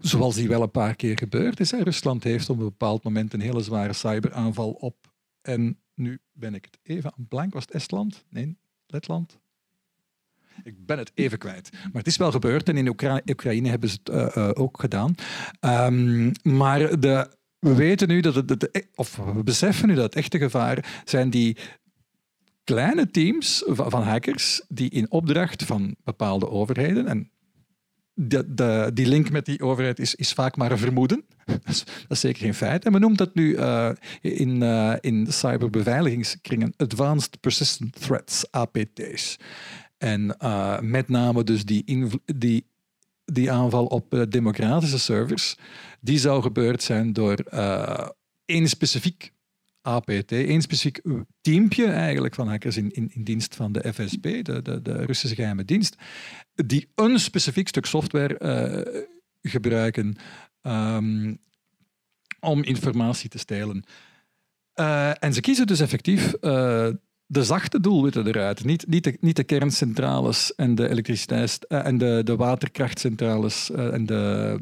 [0.00, 1.72] Zoals die wel een paar keer gebeurd is.
[1.72, 5.12] Rusland heeft op een bepaald moment een hele zware cyberaanval op.
[5.42, 7.52] En nu ben ik het even aan blank.
[7.52, 8.24] Was het Estland?
[8.28, 9.38] Nee, Letland?
[10.62, 11.70] Ik ben het even kwijt.
[11.72, 15.14] Maar het is wel gebeurd en in Oekraïne hebben ze het uh, uh, ook gedaan.
[15.60, 17.30] Um, maar de,
[17.60, 21.56] we weten nu dat het, of we beseffen nu dat het echte gevaar zijn die
[22.64, 27.30] kleine teams van hackers die in opdracht van bepaalde overheden, en
[28.14, 31.24] de, de, die link met die overheid is, is vaak maar een vermoeden.
[31.44, 32.84] Dat is, zeker geen feit.
[32.84, 33.90] En men noemt dat nu uh,
[34.20, 39.36] in, uh, in cyberbeveiligingskringen Advanced Persistent Threats, APT's.
[39.98, 40.36] En
[40.80, 42.66] met name dus die, die,
[43.32, 45.56] die aanval op democratische servers,
[46.00, 47.36] die zou gebeurd zijn door
[48.44, 49.32] één specifiek
[49.82, 51.00] APT, één specifiek
[51.40, 55.64] teampje eigenlijk van hackers in, in, dienst van de FSB, de, de, de Russische geheime
[55.64, 55.96] dienst,
[56.54, 59.02] die een specifiek stuk software uh,
[59.42, 60.16] gebruiken
[60.62, 61.38] um,
[62.40, 63.84] om informatie te stelen.
[65.20, 66.32] En ze kiezen dus effectief
[67.32, 68.64] de zachte doelwitten eruit.
[68.64, 74.56] Niet, niet, de, niet de kerncentrales en de elektriciteits- en de, de waterkrachtcentrales en de,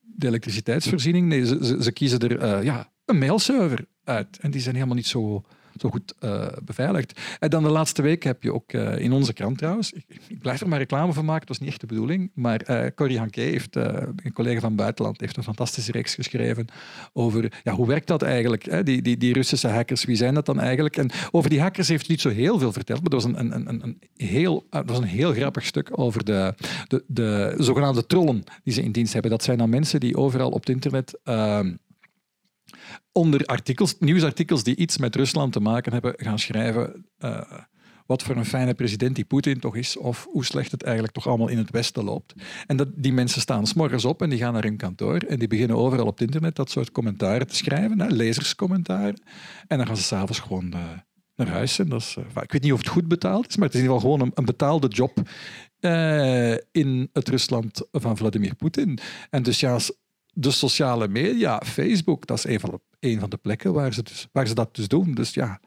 [0.00, 1.28] de elektriciteitsvoorziening.
[1.28, 4.38] Nee, ze, ze, ze kiezen er ja, een mailserver uit.
[4.40, 5.44] En die zijn helemaal niet zo,
[5.80, 7.20] zo goed uh, beveiligd.
[7.38, 10.38] En dan de laatste week heb je ook uh, in onze krant trouwens, ik, ik,
[10.38, 13.18] blijf er maar reclame van maken, dat was niet echt de bedoeling, maar uh, Corrie
[13.18, 16.66] Hanke heeft, een collega van buitenland, heeft een fantastische reeks geschreven
[17.12, 18.82] over ja, hoe werkt dat eigenlijk, hè?
[18.82, 20.96] Die, die, die Russische hackers, wie zijn dat dan eigenlijk?
[20.96, 23.68] En over die hackers heeft niet zo heel veel verteld, maar dat was een, een,
[23.68, 26.54] een, een heel, dat was een heel grappig stuk over de,
[26.88, 29.30] de, de zogenaamde trollen die ze in dienst hebben.
[29.30, 31.74] Dat zijn dan mensen die overal op het internet ehm,
[33.12, 37.40] onder artikels, nieuwsartikels die iets met Rusland te maken hebben, gaan schrijven uh,
[38.06, 41.26] wat voor een fijne president die Poetin toch is, of hoe slecht het eigenlijk toch
[41.26, 42.34] allemaal in het Westen loopt.
[42.66, 45.48] En dat, die mensen staan s'morgens op en die gaan naar hun kantoor en die
[45.48, 49.22] beginnen overal op het internet dat soort commentaren te schrijven, hè, lezerscommentaren.
[49.66, 50.80] En dan gaan ze s'avonds gewoon uh,
[51.34, 51.78] naar huis.
[51.78, 53.80] En dat is, uh, ik weet niet of het goed betaald is, maar het is
[53.80, 55.20] in ieder geval gewoon een betaalde job
[56.70, 58.98] in het Rusland van Vladimir Poetin.
[59.30, 59.78] En dus ja,
[60.32, 64.02] de sociale media, Facebook, dat is een van de, een van de plekken waar ze,
[64.02, 65.14] dus, waar ze dat dus doen.
[65.14, 65.60] Dus ja,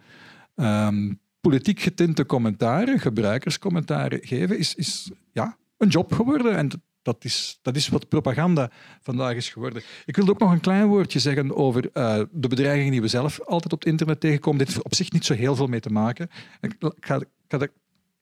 [0.55, 6.55] um, politiek getinte commentaren, gebruikerscommentaren geven, is, is ja, een job geworden.
[6.55, 6.69] En
[7.01, 9.83] dat is, dat is wat propaganda vandaag is geworden.
[10.05, 13.41] Ik wil ook nog een klein woordje zeggen over uh, de bedreigingen die we zelf
[13.41, 14.59] altijd op het internet tegenkomen.
[14.59, 16.29] Dit heeft op zich niet zo heel veel mee te maken.
[16.61, 17.71] Ik ga, ik ga, ik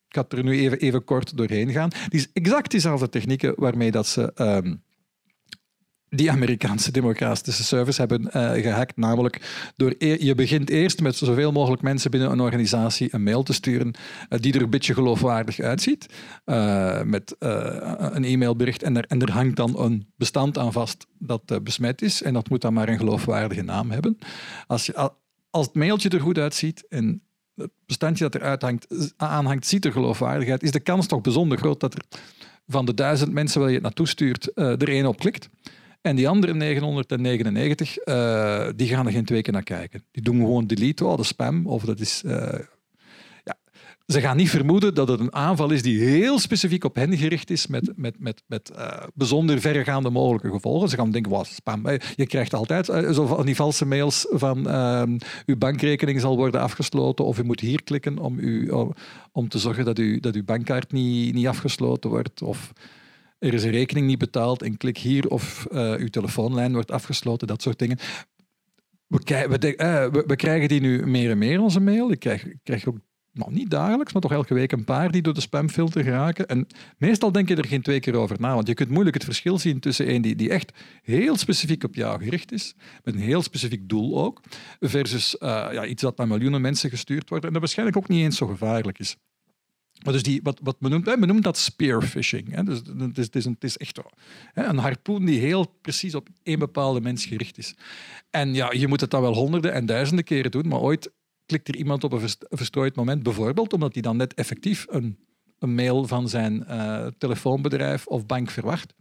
[0.07, 1.89] ga er nu even, even kort doorheen gaan.
[1.89, 4.31] Die is exact dezelfde technieken waarmee dat ze...
[4.35, 4.83] Um,
[6.15, 8.97] die Amerikaanse democratische servers hebben uh, gehackt.
[8.97, 9.41] Namelijk
[9.75, 13.53] door e je begint eerst met zoveel mogelijk mensen binnen een organisatie een mail te
[13.53, 13.87] sturen
[14.29, 16.05] uh, die er een beetje geloofwaardig uitziet.
[16.45, 21.63] Uh, met een e-mailbericht en er, en er hangt dan een bestand aan vast dat
[21.63, 22.21] besmet is.
[22.21, 24.17] En dat moet dan maar een geloofwaardige naam hebben.
[24.67, 25.11] Als, je,
[25.49, 27.21] als het mailtje er goed uitziet en
[27.55, 31.79] het bestandje dat eruit hangt, aanhangt ziet er geloofwaardigheid, is de kans toch bijzonder groot
[31.79, 32.01] dat er
[32.67, 35.49] van de duizend mensen waar je het naartoe stuurt, er één op klikt.
[36.03, 40.03] En die andere 999, uh, die gaan er geen twee keer naar kijken.
[40.11, 41.67] Die doen gewoon delete, de spam.
[41.67, 42.21] Of dat is...
[42.25, 42.33] Uh,
[43.43, 43.57] ja.
[44.07, 47.49] Ze gaan niet vermoeden dat het een aanval is die heel specifiek op hen gericht
[47.49, 50.89] is met, met, met, met uh, bijzonder verregaande mogelijke gevolgen.
[50.89, 51.87] Ze gaan denken, wat spam.
[52.15, 57.25] Je krijgt altijd zo van die valse mails van ehm, uw bankrekening zal worden afgesloten
[57.25, 58.93] of u moet hier klikken om, u, om,
[59.31, 62.41] om te zorgen dat, u, dat uw bankkaart niet, niet afgesloten wordt.
[62.41, 62.73] Of
[63.43, 67.47] er is een rekening niet betaald en klik hier of uh, uw telefoonlijn wordt afgesloten,
[67.47, 67.97] dat soort dingen.
[69.07, 72.11] We, we, uh, we, krijgen die nu meer en meer, onze mail.
[72.11, 72.97] Ik krijg, krijg ook
[73.31, 76.47] nou, niet dagelijks, maar toch elke week een paar die door de spamfilter geraken.
[76.47, 76.67] En
[76.97, 79.57] meestal denk je er geen twee keer over na, want je kunt moeilijk het verschil
[79.57, 80.71] zien tussen een die, die echt
[81.01, 84.41] heel specifiek op jou gericht is, met een heel specifiek doel ook,
[84.79, 88.23] versus uh, ja, iets dat naar miljoenen mensen gestuurd wordt en dat waarschijnlijk ook niet
[88.23, 89.17] eens zo gevaarlijk is.
[90.03, 92.55] Maar dus die, wat, wat men, noemt, dat spearfishing.
[92.55, 92.63] Hè.
[92.63, 92.81] Dus
[93.13, 93.99] het, is, het, is echt
[94.53, 97.75] hè, een harpoen die heel precies op één bepaalde mens gericht is.
[98.29, 101.11] En ja, je moet het dan wel honderden en duizenden keren doen, maar ooit
[101.45, 105.17] klikt er iemand op een verstrooid moment, bijvoorbeeld omdat hij dan net effectief een,
[105.59, 108.93] een mail van zijn uh, telefoonbedrijf of bank verwacht.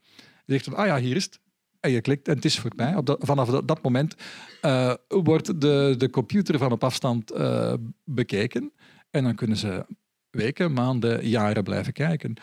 [0.46, 1.40] Zegt van, ah ja, hier is het.
[1.80, 2.96] en je klikt en het is voorbij.
[2.96, 4.14] Op vanaf dat, moment
[4.62, 7.74] uh, wordt de, de computer van op afstand uh,
[8.04, 8.72] bekeken.
[9.10, 9.86] En dan kunnen ze
[10.32, 12.34] weken, maanden, jaren blijven kijken.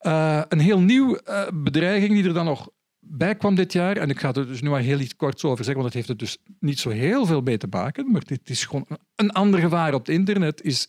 [0.00, 1.18] Uh, een heel nieuw
[1.54, 2.68] bedreiging die er dan nog
[3.06, 5.64] bij kwam dit jaar, en ik ga er dus nu maar heel iets kort over
[5.64, 8.50] zeggen, want het heeft er dus niet zo heel veel mee te maken, maar dit
[8.50, 8.86] is gewoon
[9.16, 10.88] een ander gevaar op het internet, is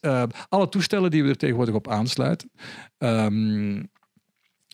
[0.50, 2.52] alle toestellen die we er tegenwoordig op aansluiten.
[2.98, 3.90] Um,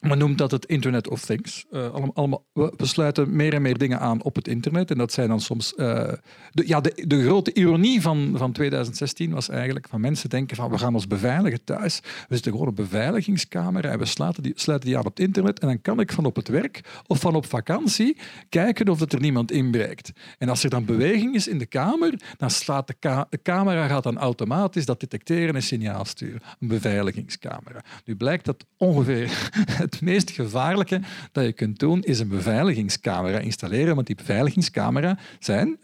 [0.01, 1.65] men noemt dat het Internet of Things.
[1.71, 4.91] Uh, allemaal, we, sluiten meer en meer dingen aan op het internet.
[4.91, 5.73] En dat zijn dan soms...
[5.77, 6.11] Uh,
[6.51, 10.69] de, ja, de, de, grote ironie van, van 2016 was eigenlijk van mensen denken van
[10.69, 11.99] we gaan ons beveiligen thuis.
[11.99, 15.25] We zitten gewoon op een beveiligingscamera en we sluiten die, sluiten die aan op het
[15.25, 15.59] internet.
[15.59, 18.17] En dan kan ik van op het werk of van op vakantie
[18.49, 20.11] kijken of er niemand inbreekt.
[20.37, 24.03] En als er dan beweging is in de kamer, dan slaat de, de camera gaat
[24.03, 26.41] dan automatisch dat detecteren en signaal sturen.
[26.59, 27.83] Een beveiligingscamera.
[28.05, 29.49] Nu blijkt dat ongeveer
[29.91, 35.77] het meest gevaarlijke dat je kunt doen, is een beveiligingscamera installeren, want die beveiligingscamera zijn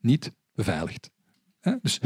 [0.00, 1.10] niet beveiligd.
[1.82, 2.00] Dus,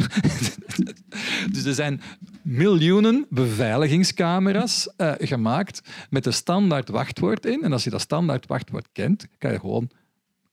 [1.53, 2.01] dus, er zijn
[2.43, 5.81] miljoenen beveiligingscamera's uh, gemaakt
[6.11, 7.63] met een standaard wachtwoord in.
[7.63, 9.91] En als je dat standaard wachtwoord kent, kan je gewoon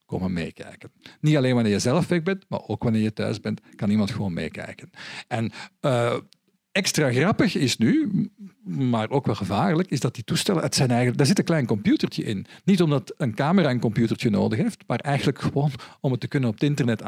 [0.05, 0.91] komen meekijken.
[1.19, 4.11] Niet alleen wanneer je zelf weg bent, maar ook wanneer je thuis bent, kan iemand
[4.11, 4.89] gewoon meekijken.
[5.27, 6.17] En uh,
[6.73, 8.11] extra grappig is nu,
[8.63, 11.65] maar ook wel gevaarlijk, is dat die toestellen, het zijn eigenlijk, daar zit een klein
[11.65, 12.45] computertje in.
[12.63, 15.71] Niet omdat een camera een computertje nodig heeft, maar eigenlijk gewoon
[16.01, 17.03] om het te kunnen op het internet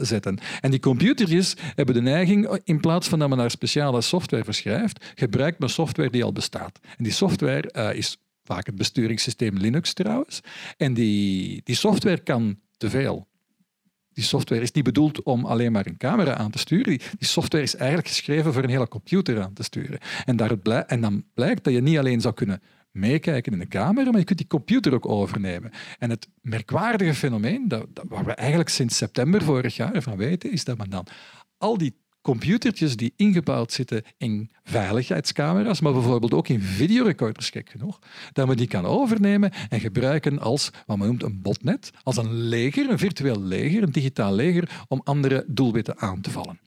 [0.00, 0.38] zetten.
[0.60, 5.12] En die computertjes hebben de neiging, in plaats van dat men naar speciale software verschrijft,
[5.14, 6.78] gebruikt men software die al bestaat.
[6.96, 10.40] En die software uh, is vaak het besturingssysteem Linux trouwens.
[10.76, 13.27] En die, die software kan te veel.
[14.18, 16.84] Die software is niet bedoeld om alleen maar een camera aan te sturen.
[16.84, 19.98] Die, software is eigenlijk geschreven voor een hele computer aan te sturen.
[20.24, 20.50] En, daar
[20.86, 24.24] en dan blijkt dat je niet alleen zou kunnen meekijken in de camera, maar je
[24.24, 25.70] kunt die computer ook overnemen.
[25.98, 30.52] En het merkwaardige fenomeen, dat, dat, waar we eigenlijk sinds september vorig jaar van weten,
[30.52, 31.06] is dat men dan
[31.58, 31.96] al die
[32.28, 37.98] computertjes die ingebouwd zitten in veiligheidscamera's, maar bijvoorbeeld ook in videorecorders, gek genoeg,
[38.32, 42.32] dat men die kan overnemen en gebruiken als wat men noemt een botnet, als een
[42.32, 46.60] leger, een virtueel leger, een digitaal leger, om andere doelwitten aan te vallen.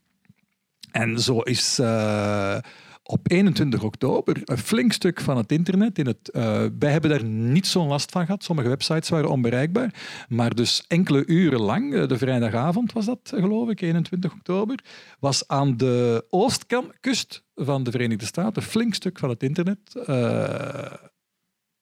[0.90, 2.58] En zo is uh,
[3.02, 5.98] op 21 oktober een flink stuk van het internet.
[5.98, 6.42] In het, uh,
[6.78, 8.44] wij hebben daar niet zo'n last van gehad.
[8.44, 9.94] Sommige websites waren onbereikbaar.
[10.28, 14.84] Maar dus enkele uren lang, uh, de vrijdagavond was dat geloof ik, 21 oktober,
[15.18, 20.92] was aan de oostkust van de Verenigde Staten een flink stuk van het internet uh,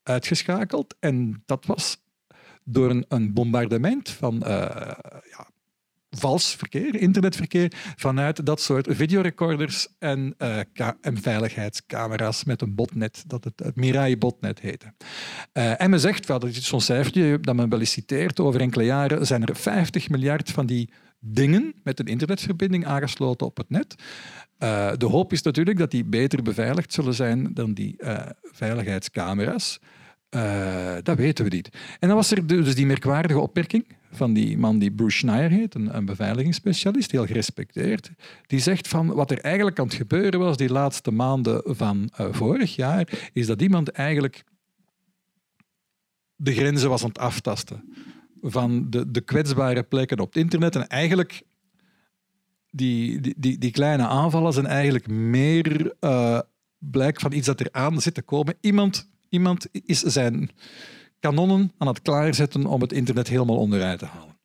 [0.03, 0.95] uitgeschakeld.
[1.01, 2.03] En dat was
[2.65, 5.50] door een, een bombardement van ja,
[6.11, 10.59] vals verkeer, internetverkeer, vanuit dat soort videorecorders en, uh,
[11.03, 14.95] veiligheidscamera's met een botnet, dat het, het Mirai-botnet heette.
[15.53, 18.85] En men zegt, wel, dat is zo'n cijfertje dat men wel eens citeert, over enkele
[18.85, 23.95] jaren zijn er 50 miljard van die dingen met een internetverbinding aangesloten op het net.
[24.59, 27.97] Uh, de hoop is natuurlijk dat die beter beveiligd zullen zijn dan die
[28.43, 29.79] veiligheidscamera's.
[31.03, 31.69] Dat weten we niet.
[31.99, 35.75] En dan was er dus die merkwaardige opmerking van die man die Bruce Schneier heet,
[35.75, 38.11] een, een beveiligingsspecialist, heel gerespecteerd.
[38.47, 42.27] Die zegt van wat er eigenlijk aan het gebeuren was die laatste maanden van uh,
[42.31, 44.45] vorig jaar, is dat iemand eigenlijk
[46.37, 47.95] de grenzen was aan het aftasten
[48.43, 51.43] van de, de kwetsbare plekken op het internet en eigenlijk
[52.71, 56.41] die, die, die, kleine aanvallen zijn eigenlijk meer uh,
[56.79, 58.55] blijk van iets dat er aan zit te komen.
[58.61, 60.51] Iemand, iemand is zijn
[61.21, 64.39] kanonnen aan het klaarzetten om het internet helemaal onderuit te halen.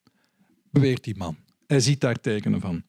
[0.72, 1.38] Beweert die man.
[1.68, 2.84] Hij ziet daar tekenen van.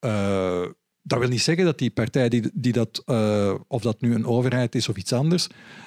[0.00, 0.66] Uh,
[1.02, 4.26] dat wil niet zeggen dat die partij die, die dat, uh, of dat nu een
[4.26, 5.46] overheid is of iets anders,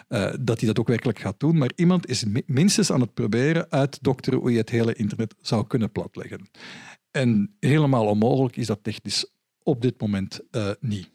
[0.10, 1.58] uh, dat die dat ook werkelijk gaat doen.
[1.58, 5.36] Maar iemand is minstens aan het proberen uit te dokteren hoe je het hele internet
[5.42, 6.50] zou kunnen platleggen.
[7.12, 9.32] En helemaal onmogelijk is dat technisch
[9.64, 10.40] op dit moment
[10.80, 11.10] niet.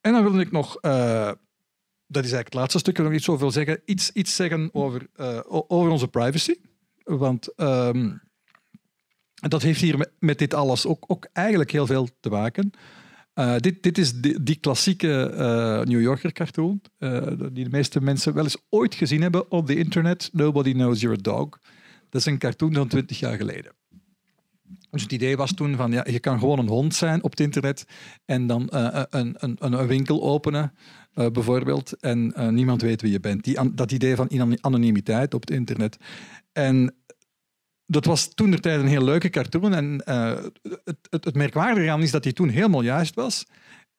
[0.00, 0.80] En dan wil ik nog
[2.08, 2.92] dat is eigenlijk het laatste stuk.
[2.92, 3.80] Ik wil nog iets over zeggen.
[3.84, 6.54] Iets, iets zeggen over, uh, over onze privacy.
[7.04, 8.20] Want um,
[9.34, 12.70] dat heeft hier met, dit alles ook, ook eigenlijk heel veel te maken.
[13.34, 16.80] Uh, dit, dit is die, die klassieke uh, New Yorker cartoon,
[17.52, 20.30] die de meeste mensen wel eens ooit gezien hebben op de internet.
[20.32, 21.48] Nobody knows you're a dog.
[22.08, 23.72] Dat is een cartoon van 20 jaar geleden.
[24.90, 27.40] Dus het idee was toen van, ja, je kan gewoon een hond zijn op het
[27.40, 27.84] internet
[28.24, 30.72] en dan een, een, een, winkel openen
[31.14, 33.44] uh, bijvoorbeeld, en niemand weet wie je bent.
[33.44, 35.96] Die, dat idee van anonimiteit op het internet.
[36.52, 36.94] En
[37.86, 39.74] dat was toen de tijd een heel leuke cartoon.
[39.74, 43.44] En het, het, het merkwaardige aan is dat die toen helemaal juist was.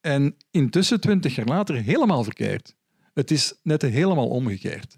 [0.01, 2.75] En intussen, twintig jaar later, helemaal verkeerd.
[3.13, 4.97] Het is net helemaal omgekeerd.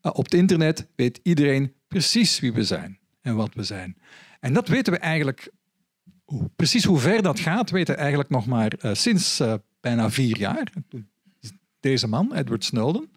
[0.00, 3.96] op het internet weet iedereen precies wie we zijn en wat we zijn.
[4.40, 5.52] En dat weten we eigenlijk,
[6.56, 9.42] precies hoe ver dat gaat, weten we eigenlijk nog maar sinds
[9.80, 10.72] bijna vier jaar.
[11.80, 13.10] Deze man, Edward Snowden,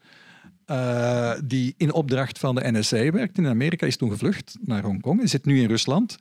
[0.65, 5.17] uh, die in opdracht van de NSA werkt in Amerika, is toen gevlucht naar Hongkong.
[5.19, 6.17] Hij zit nu in Rusland.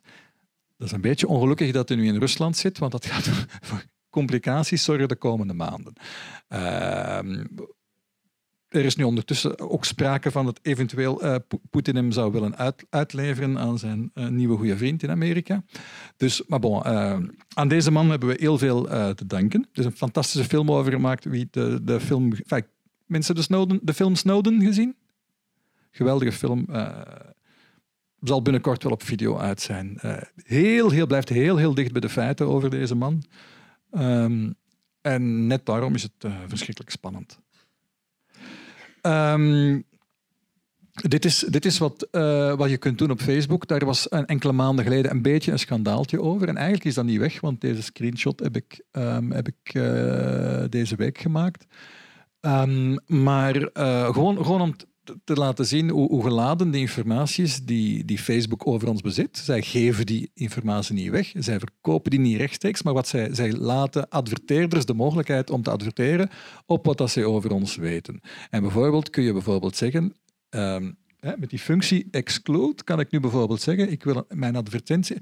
[0.76, 3.28] Dat is een beetje ongelukkig dat hij nu in Rusland zit, want dat gaat
[3.68, 5.92] voor complicaties zorgen de komende maanden.
[8.72, 11.36] Er is nu ondertussen ook sprake van dat eventueel uh,
[11.70, 15.64] Poetin hem zou willen uit, uitleveren aan zijn uh, nieuwe goede vriend in Amerika.
[16.16, 17.18] Dus, maar bon, uh,
[17.54, 19.68] aan deze man hebben we heel veel te danken.
[19.72, 21.24] Er is een fantastische film over gemaakt.
[21.24, 22.32] Wie de, de film,
[23.06, 24.96] mensen de, Snowden, de film Snowden gezien?
[25.90, 26.66] Geweldige film.
[28.20, 29.98] zal binnenkort wel op video uit zijn.
[30.44, 33.22] heel, heel, blijft heel, heel dicht bij de feiten over deze man.
[33.92, 34.54] Um,
[35.00, 37.38] en net daarom is het verschrikkelijk spannend.
[39.02, 39.84] Um,
[40.92, 43.66] dit is, dit is wat, uh, wat je kunt doen op Facebook.
[43.66, 46.48] Daar was een enkele maanden geleden een beetje een schandaaltje over.
[46.48, 50.64] En eigenlijk is dat niet weg, want deze screenshot heb ik, um, heb ik uh,
[50.68, 51.66] deze week gemaakt.
[52.40, 54.74] Um, maar uh, gewoon, gewoon om
[55.24, 59.38] te laten zien hoe, geladen de informatie is die, die Facebook over ons bezit.
[59.38, 63.52] Zij geven die informatie niet weg, zij verkopen die niet rechtstreeks, maar wat zij, zij
[63.52, 66.30] laten adverteerders de mogelijkheid om te adverteren
[66.66, 68.20] op wat dat zij over ons weten.
[68.50, 70.14] En bijvoorbeeld kun je bijvoorbeeld zeggen,
[70.50, 75.16] um, hè, met die functie exclude kan ik nu bijvoorbeeld zeggen, ik wil mijn advertentie...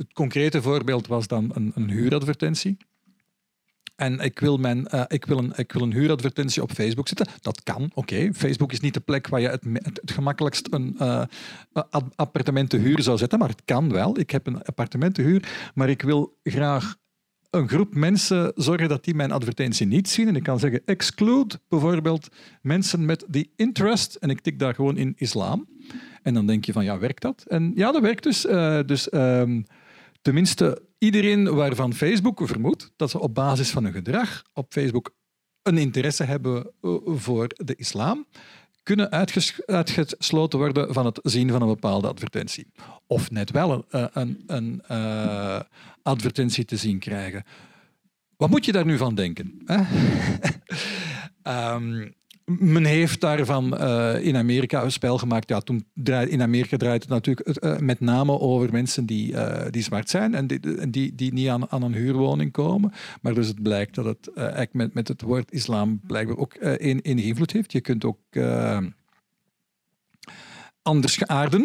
[0.00, 2.76] Het concrete voorbeeld was dan een, een huuradvertentie.
[4.00, 7.26] En ik wil, mijn, uh, ik, wil een, ik wil een huuradvertentie op Facebook zetten.
[7.40, 8.30] Dat kan, oké.
[8.34, 11.22] Facebook is niet de plek waar je het, het, gemakkelijkst een uh,
[12.14, 14.18] appartement te huur zou zetten, maar het kan wel.
[14.18, 16.96] Ik heb een appartement te huur, maar ik wil graag
[17.50, 20.28] een groep mensen zorgen dat die mijn advertentie niet zien.
[20.28, 22.28] En ik kan zeggen exclude bijvoorbeeld
[22.62, 24.14] mensen met die interest.
[24.14, 25.68] En ik tik daar gewoon in islam.
[26.22, 27.44] En dan denk je van, ja, werkt dat?
[27.48, 28.40] En ja, dat werkt dus.
[28.86, 29.64] Dus um,
[30.22, 35.14] tenminste iedereen waarvan Facebook vermoedt dat ze op basis van hun gedrag op Facebook
[35.62, 38.26] een interesse hebben eh, voor de islam,
[38.82, 39.10] kunnen
[39.66, 42.72] uitgesloten worden van het zien van een bepaalde advertentie.
[43.06, 45.60] Of net wel een, eh, een, een uh,
[46.02, 47.44] advertentie te zien krijgen.
[48.36, 49.64] Wat moet je daar nu van denken?
[51.42, 52.14] um,
[52.58, 55.48] men heeft daarvan uh, in Amerika een spel gemaakt.
[55.48, 55.84] Ja, toen
[56.28, 59.34] in Amerika draait het natuurlijk uh, met name over mensen die,
[59.70, 62.92] die zwart zijn en die, die, niet aan, aan een huurwoning komen.
[63.22, 67.00] Maar dus het blijkt dat het eigenlijk met, met het woord islam blijkbaar ook een,
[67.02, 67.72] invloed heeft.
[67.72, 68.18] Je kunt ook
[70.82, 71.62] anders geaarden.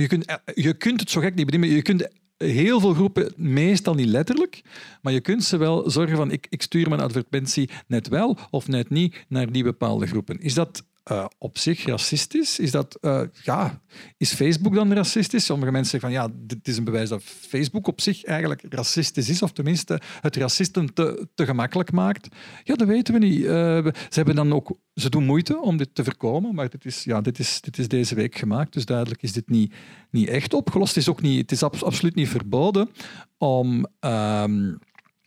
[0.00, 1.68] je, kunt, je kunt het zo gek niet bedienen.
[1.68, 2.08] Je kunt
[2.44, 4.62] heel veel groepen, meestal niet letterlijk,
[5.02, 8.68] maar je kunt ze wel zorgen van ik, ik stuur mijn advertentie net wel of
[8.68, 10.40] net niet naar die bepaalde groepen.
[10.40, 12.58] Is dat uh, op zich racistisch?
[12.58, 13.82] Is, dat, uh, ja,
[14.16, 15.44] is Facebook dan racistisch?
[15.44, 19.28] Sommige mensen zeggen van ja, dit is een bewijs dat Facebook op zich eigenlijk racistisch
[19.28, 22.28] is, of tenminste het racisten te, te gemakkelijk maakt.
[22.64, 23.40] Ja, dat weten we niet.
[23.40, 23.48] Uh,
[23.84, 27.20] ze, hebben dan ook, ze doen moeite om dit te voorkomen, maar dit is, ja,
[27.20, 29.74] dit is, dit is deze week gemaakt, dus duidelijk is dit niet,
[30.10, 30.94] niet echt opgelost.
[30.94, 32.90] Het is, ook niet, het is absoluut niet verboden
[33.38, 34.78] om um,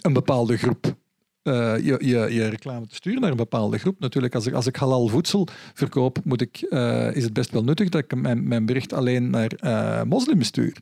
[0.02, 1.02] een bepaalde groep
[1.44, 4.00] uh, je, je, je, reclame te sturen naar een bepaalde groep.
[4.00, 7.64] Natuurlijk, als ik, als ik halal voedsel verkoop, moet ik, uh, is het best wel
[7.64, 10.78] nuttig dat ik mijn, bericht alleen naar uh, moslims stuur.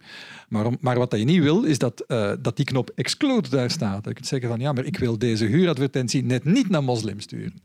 [0.50, 2.04] Maar, maar wat je niet wil, is dat,
[2.42, 4.06] dat die knop exclude daar staat.
[4.06, 7.62] Je kunt zeggen van ja, maar ik wil deze huuradvertentie net niet naar moslims sturen.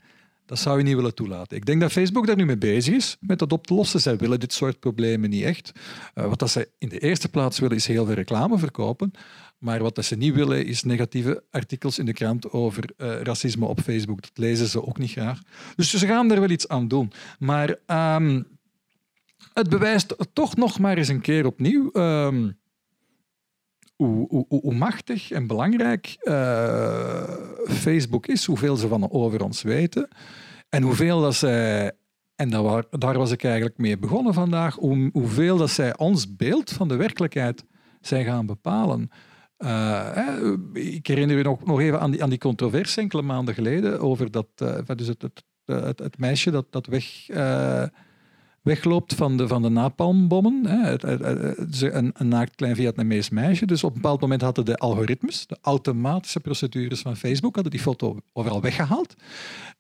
[0.46, 1.56] Dat zou je niet willen toelaten.
[1.56, 4.00] Ik denk dat Facebook daar nu mee bezig is, met dat op te lossen.
[4.00, 5.72] Zij willen dit soort problemen niet echt.
[6.14, 9.12] wat dat zij in de eerste plaats willen, is heel veel reclame verkopen.
[9.58, 13.80] Maar wat ze niet willen, is negatieve artikels in de krant over uh, racisme op
[13.80, 14.22] Facebook.
[14.22, 15.40] Dat lezen ze ook niet graag.
[15.76, 17.12] Dus ze gaan er wel iets aan doen.
[17.38, 17.76] Maar
[18.16, 18.46] um,
[19.52, 22.58] het bewijst toch nog maar eens een keer opnieuw um,
[23.96, 27.22] hoe, machtig en belangrijk uh,
[27.68, 30.08] Facebook is, hoeveel ze van over ons weten
[30.68, 31.92] en hoeveel dat zij
[32.36, 32.50] en
[32.90, 34.74] daar, was ik eigenlijk mee begonnen vandaag.
[34.74, 37.64] Hoe, hoeveel dat zij ons beeld van de werkelijkheid
[38.00, 39.10] zijn gaan bepalen.
[39.58, 44.00] Uh, ik herinner me nog, nog even aan die, aan die controverse enkele maanden geleden
[44.00, 47.26] over dat, uh, dus het, het, het, het, meisje dat, dat weg,
[48.62, 50.66] wegloopt van de, van de napalmbommen.
[50.66, 51.04] Hè.
[51.94, 53.66] een, een naakt klein Vietnamees meisje.
[53.66, 57.82] Dus op een bepaald moment hadden de algoritmes, de automatische procedures van Facebook, hadden die
[57.82, 59.14] foto overal weggehaald.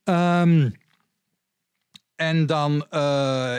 [0.04, 0.74] Um,
[2.14, 2.86] en dan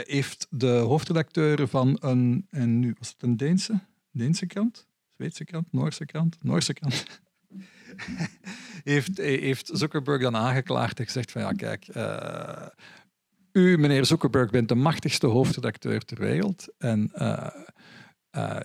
[0.05, 3.79] heeft de hoofdredacteur van een, en nu was het een Deense,
[4.11, 4.86] Deense krant,
[5.17, 7.05] Zweedse krant, Noorse krant, Noorse krant.
[8.83, 12.67] heeft, heeft Zuckerberg dan aangeklaagd en gezegd van ja, kijk, uh,
[13.51, 16.67] u, meneer Zuckerberg, bent de machtigste hoofdredacteur ter wereld.
[16.77, 17.47] En uh,
[18.37, 18.59] uh,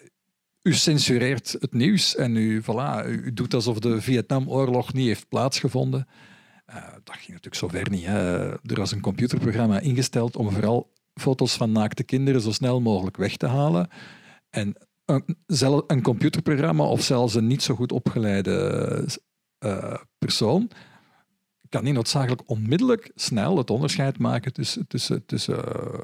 [0.62, 6.06] u censureert het nieuws en u, voilà, u doet alsof de Vietnamoorlog niet heeft plaatsgevonden.
[7.04, 8.04] Dat ging natuurlijk zo ver niet.
[8.04, 8.50] Hè.
[8.50, 13.36] Er was een computerprogramma ingesteld om vooral foto's van naakte kinderen zo snel mogelijk weg
[13.36, 13.88] te halen.
[14.50, 15.36] En een,
[15.86, 19.08] een computerprogramma of zelfs een niet zo goed opgeleide
[19.64, 20.70] uh, persoon
[21.72, 26.00] kan niet noodzakelijk onmiddellijk snel het onderscheid maken tussen, tussen, tussen uh,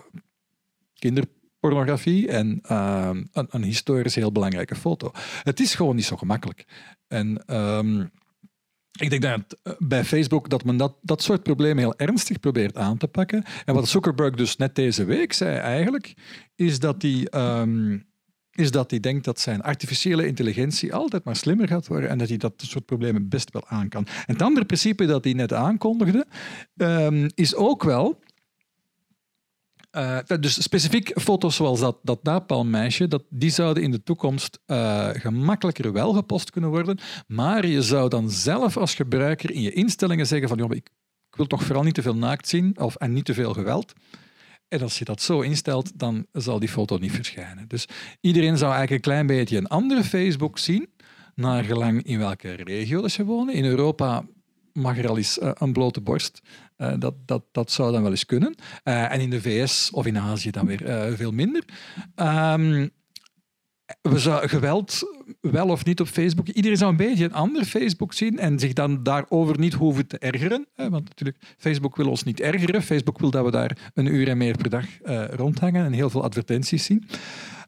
[0.95, 5.11] kinderpornografie en uh, een, een, historisch heel belangrijke foto.
[5.43, 6.65] Het is gewoon niet zo gemakkelijk.
[7.07, 8.11] En um,
[9.01, 12.97] ik denk dat bij Facebook dat men dat, dat soort problemen heel ernstig probeert aan
[12.97, 13.45] te pakken.
[13.65, 16.15] En wat Zuckerberg dus net deze week zei eigenlijk,
[16.55, 17.29] is dat hij
[17.61, 18.07] um,
[18.59, 22.29] is dat hij denkt dat zijn artificiële intelligentie altijd maar slimmer gaat worden en dat
[22.29, 24.07] hij dat soort problemen best wel aan kan.
[24.07, 26.27] En het andere principe dat hij net aankondigde,
[26.77, 28.21] um, is ook wel.
[29.93, 35.09] Uh, dus specifiek foto's zoals dat, dat napalmmeisje, dat, die zouden in de toekomst uh,
[35.13, 36.99] gemakkelijker wel gepost kunnen worden.
[37.27, 40.73] Maar je zou dan zelf als gebruiker in je instellingen zeggen van ik,
[41.31, 43.93] ik wil toch vooral niet te veel naakt zien of, en niet te veel geweld.
[44.69, 47.69] En als je dat zo instelt, dan zal die foto niet verschijnen.
[47.69, 47.89] Dus
[48.21, 50.89] iedereen zou eigenlijk een klein beetje een andere Facebook zien,
[51.35, 53.55] naar gelang in welke regio ze wonen.
[53.55, 54.25] In Europa
[54.73, 56.41] mag er al eens uh, een blote borst.
[56.79, 58.55] Uh, dat, dat, dat zou dan wel eens kunnen.
[58.85, 61.65] Uh, en in de VS of in Azië dan weer veel minder.
[62.17, 62.91] Um,
[64.03, 65.03] we zou geweld
[65.41, 66.49] wel of niet op Facebook.
[66.49, 70.19] Iedereen zou een beetje een ander Facebook zien en zich dan daarover niet hoeven te
[70.19, 70.67] ergeren.
[70.75, 72.83] Want natuurlijk, Facebook wil ons niet ergeren.
[72.83, 76.11] Facebook wil dat we daar een uur en meer per dag uh, rondhangen en heel
[76.11, 77.05] veel advertenties zien.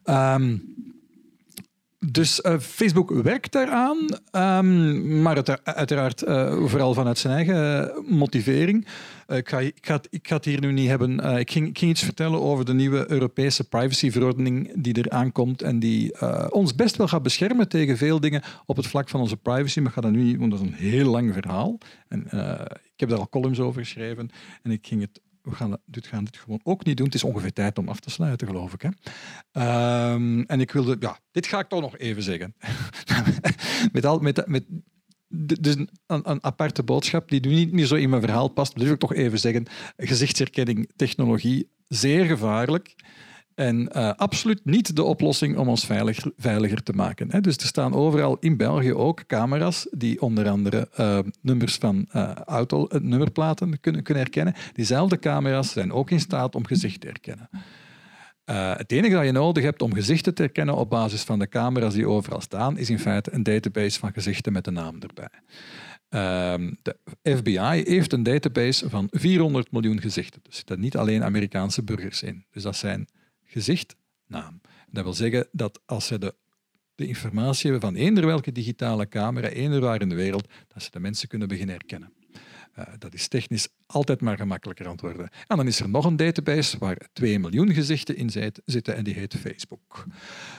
[0.05, 0.75] Um,
[2.05, 3.97] dus uh, Facebook werkt daaraan,
[4.31, 8.87] um, maar het, uiteraard uh, vooral vanuit zijn eigen motivering.
[9.27, 11.19] Uh, ik, ga, ik, ga het, ik, ga, het, hier nu niet hebben.
[11.39, 16.21] Ik ging, ging, iets vertellen over de nieuwe Europese privacyverordening die er aankomt en die
[16.51, 19.79] ons best wel gaat beschermen tegen veel dingen op het vlak van onze privacy.
[19.79, 21.77] Maar ik ga dat nu niet, want dat is een heel lang verhaal.
[22.07, 22.25] En,
[22.93, 24.29] ik heb daar al columns over geschreven
[24.63, 27.05] en ik ging het we gaan dit, gaan dit gewoon ook niet doen.
[27.05, 28.81] Het is ongeveer tijd om af te sluiten, geloof ik.
[28.81, 28.89] Hè?
[30.13, 32.55] Um, en ik wilde, ja, dit ga ik toch nog even zeggen.
[33.93, 34.63] met al, met, met,
[35.59, 38.91] dus een, een, aparte boodschap die nu niet meer zo in mijn verhaal past, wil
[38.91, 39.65] ik toch even zeggen.
[39.97, 42.95] Gezichtsherkenning, technologie, zeer gevaarlijk.
[43.61, 45.85] En uh, absoluut niet de oplossing om ons
[46.37, 47.31] veiliger, te maken.
[47.31, 47.41] Hè.
[47.41, 52.31] Dus er staan overal in België ook camera's die onder andere uh, nummers van uh,
[52.31, 54.53] auto, nummerplaten kunnen, kunnen herkennen.
[54.73, 57.49] Diezelfde camera's zijn ook in staat om gezicht te herkennen.
[58.77, 61.93] het enige dat je nodig hebt om gezichten te herkennen op basis van de camera's
[61.93, 65.29] die overal staan, is in feite een database van gezichten met de naam erbij.
[66.09, 70.39] Uh, de FBI heeft een database van 400 miljoen gezichten.
[70.43, 72.45] Dus er zitten niet alleen Amerikaanse burgers in.
[72.51, 73.07] Dus dat zijn
[73.51, 73.95] gezicht,
[74.27, 74.61] naam.
[74.89, 76.35] Dat wil zeggen dat als ze de,
[76.95, 80.91] de informatie hebben van eender welke digitale camera, eender waar in de wereld, dat ze
[80.91, 82.13] de mensen kunnen beginnen herkennen.
[82.79, 85.29] Uh, dat is technisch altijd maar gemakkelijker aan het worden.
[85.47, 89.13] En dan is er nog een database waar 2 miljoen gezichten in zitten en die
[89.13, 90.05] heet Facebook.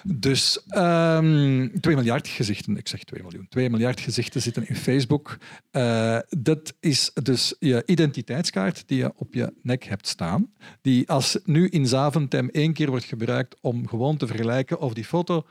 [0.03, 4.77] Dus um, ehm, 2 miljard gezichten, ik zeg 2 miljoen, 2 miljard gezichten zitten in
[4.77, 5.39] Facebook.
[5.73, 11.39] Uh, dat is dus je identiteitskaart die je op je nek hebt staan, die als
[11.45, 15.47] nu in Zaventem één keer wordt gebruikt om gewoon te vergelijken of die foto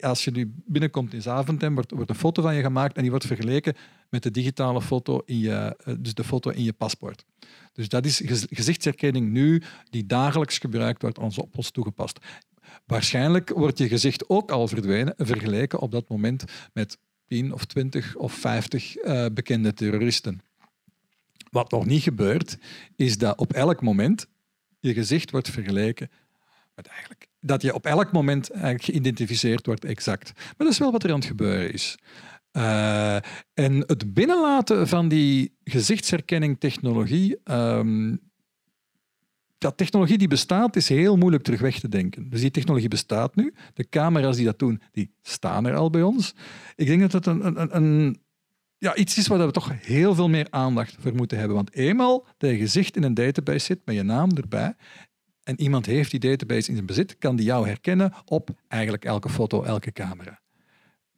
[0.00, 3.10] als je nu binnenkomt in Zaventem, wordt, wordt een foto van je gemaakt en die
[3.10, 3.74] wordt vergeleken
[4.10, 7.24] met de digitale foto in je, eh, dus de foto in je paspoort.
[7.72, 12.18] Dus dat is gezichtsherkenning nu die dagelijks gebruikt wordt op ons toegepast.
[12.86, 18.16] Waarschijnlijk wordt je gezicht ook al verdwenen, vergeleken op dat moment met 10 of 20
[18.16, 20.40] of 50 uh, eh, bekende terroristen.
[21.50, 22.58] Wat nog niet gebeurt,
[22.96, 24.26] is dat op elk moment
[24.80, 26.10] je gezicht wordt vergeleken
[26.74, 30.32] met eigenlijk dat je op elk moment eigenlijk geïdentificeerd wordt exact.
[30.34, 31.98] Maar dat is wel wat er aan het gebeuren is.
[32.52, 33.14] Uh,
[33.54, 38.20] en het binnenlaten van die gezichtsherkenning technologie, um,
[39.58, 42.30] dat technologie die bestaat, is heel moeilijk terug weg te denken.
[42.30, 43.54] Dus die technologie bestaat nu.
[43.74, 46.34] De camera's die dat doen, die staan er al bij ons.
[46.76, 48.20] Ik denk dat het een, een, een
[48.78, 51.56] ja, iets is waar we toch heel veel meer aandacht voor moeten hebben.
[51.56, 54.74] Want eenmaal dat je gezicht in een database zit met je naam erbij
[55.42, 59.28] en iemand heeft die database in zijn bezit, kan die jou herkennen op eigenlijk elke
[59.28, 60.40] foto, elke camera.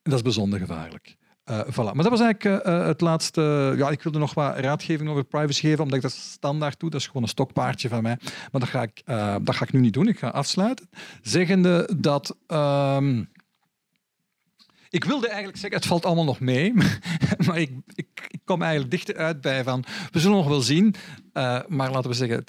[0.03, 1.17] En dat is bijzonder gevaarlijk.
[1.51, 1.93] Uh, voilà.
[1.95, 3.75] Maar dat was eigenlijk uh, het laatste.
[3.77, 6.91] Ja, ik wilde nog wat raadgeving over privacy geven, omdat ik dat standaard doe.
[6.91, 8.19] Dat is gewoon een stokpaardje van mij.
[8.23, 9.03] Maar dat ga ik,
[9.47, 10.09] dat ga ik nu niet doen.
[10.09, 10.89] Ik ga afsluiten.
[11.23, 12.37] Zeggende dat.
[12.47, 13.31] Um,
[14.91, 16.73] ik wilde eigenlijk zeggen, het valt allemaal nog mee.
[17.47, 20.95] maar ik, ik, kom eigenlijk dichter uit bij van, we zullen nog wel zien,
[21.69, 22.43] maar laten we zeggen,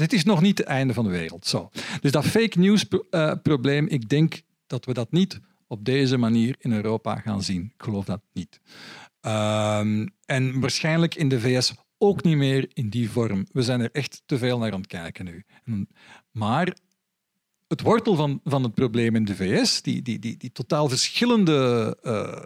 [0.00, 1.46] het, is nog niet het einde van de wereld.
[1.46, 1.70] Zo.
[2.00, 2.84] Dus dat fake news
[3.42, 7.62] probleem, ik denk dat we dat niet op deze manier in Europa gaan zien.
[7.62, 8.60] Ik geloof dat niet.
[9.26, 9.78] Uh,
[10.24, 13.46] en waarschijnlijk in de VS ook niet meer in die vorm.
[13.52, 15.44] We zijn er echt te veel naar aan het kijken nu.
[16.30, 16.76] Maar
[17.68, 21.96] het wortel van, van het probleem in de VS, die, die, die, die totaal verschillende
[22.02, 22.42] uh,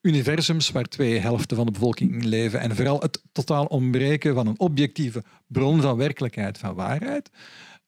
[0.00, 4.46] universums waar twee helften van de bevolking in leven en vooral het totaal ontbreken van
[4.46, 7.30] een objectieve bron van werkelijkheid, van waarheid,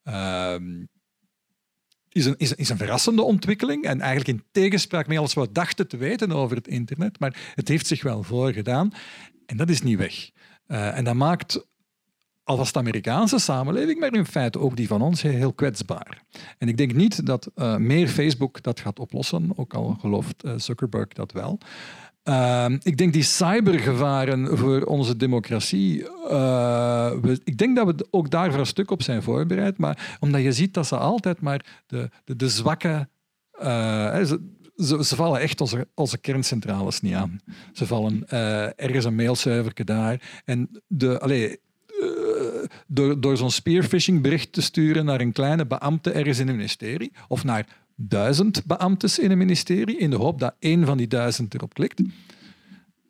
[0.05, 0.55] uh,
[2.19, 5.53] is een, is, is een verrassende ontwikkeling en eigenlijk in tegenspraak met alles wat we
[5.53, 8.93] dachten te weten over het internet, maar het heeft zich wel voorgedaan
[9.47, 10.31] en dat is niet weg.
[10.67, 11.67] Uh, en dat maakt
[12.45, 16.23] alvast de Amerikaanse samenleving, maar in feite ook die van ons, heel kwetsbaar.
[16.59, 20.53] En ik denk niet dat uh, meer Facebook dat gaat oplossen, ook al gelooft uh,
[20.57, 21.59] Zuckerberg dat wel.
[22.29, 28.51] Uh, ik denk die cybergevaren voor onze democratie, we, ik denk dat we ook daar
[28.51, 32.11] voor een stuk op zijn voorbereid, maar omdat je ziet dat ze altijd maar de,
[32.25, 33.09] de, de zwakke...
[33.61, 34.41] Ze,
[34.77, 37.41] ze, ze, vallen echt onze, onze kerncentrales niet aan.
[37.73, 38.29] Ze vallen
[38.77, 40.43] ergens een mailserver daar.
[40.45, 41.59] En de, allee,
[42.87, 47.13] door, door zo'n spearfishing bericht te sturen naar een kleine beambte ergens in een ministerie
[47.29, 47.67] of naar
[48.01, 52.03] duizend beambtes in een ministerie in de hoop dat één van die duizend erop klikt.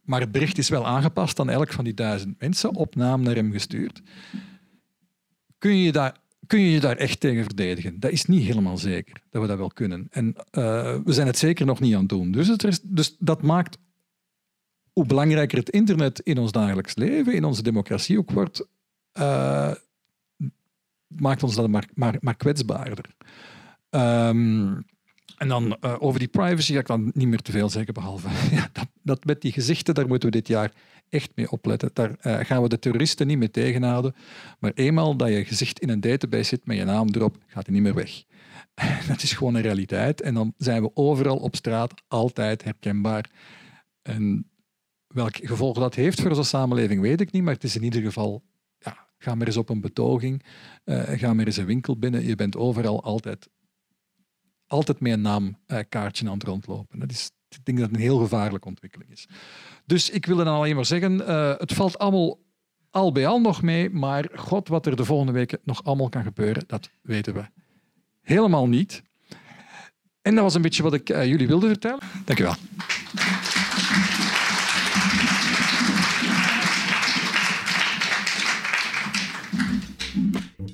[0.03, 3.35] Maar het bericht is wel aangepast aan elk van die duizend mensen, op naam naar
[3.35, 4.03] hem gestuurd.
[5.59, 6.17] Kun je, daar,
[6.47, 8.01] kun je je daar echt tegen verdedigen?
[8.01, 10.07] Dat is niet helemaal zeker dat we dat wel kunnen.
[10.11, 12.31] En uh, we zijn het zeker nog niet aan het doen.
[12.31, 13.79] Dus, het dus dat maakt
[14.93, 18.67] hoe belangrijker het internet in ons dagelijks leven, in onze democratie ook wordt,
[19.19, 19.73] uh,
[21.07, 23.15] maakt ons dat maar, maar, maar kwetsbaarder.
[23.91, 24.85] Um,
[25.39, 28.29] en dan uh, over die privacy ga ik dan niet meer te veel zeggen, behalve
[28.57, 30.73] ja, dat, dat, met die gezichten, daar moeten we dit jaar
[31.09, 31.91] echt mee opletten.
[31.93, 34.15] Daar uh, gaan we de terroristen niet mee tegenhouden.
[34.59, 37.75] Maar eenmaal dat je gezicht in een database zit met je naam erop, gaat hij
[37.75, 38.23] niet meer weg.
[39.09, 40.21] dat is gewoon een realiteit.
[40.21, 43.31] En dan zijn we overal op straat altijd herkenbaar.
[44.03, 44.51] En
[45.07, 47.43] welk gevolg dat heeft voor onze samenleving, weet ik niet.
[47.43, 48.43] Maar het is in ieder geval
[49.19, 50.43] Ga maar eens op een betoging,
[50.85, 52.25] uh, ga maar eens een winkel binnen.
[52.25, 53.49] Je bent overal altijd,
[54.69, 56.99] altijd met een naamkaartje uh, aan het rondlopen.
[56.99, 59.29] Dat is, ik denk dat het een heel gevaarlijke ontwikkeling is.
[59.87, 62.39] Dus ik wil dan alleen maar zeggen, uh, het valt allemaal
[62.91, 66.23] al bij al nog mee, maar god, wat er de volgende weken nog allemaal kan
[66.23, 67.45] gebeuren, dat weten we
[68.23, 69.03] helemaal niet.
[70.23, 72.01] En dat was een beetje wat ik jullie wilde vertellen.
[72.25, 72.55] Dank u wel.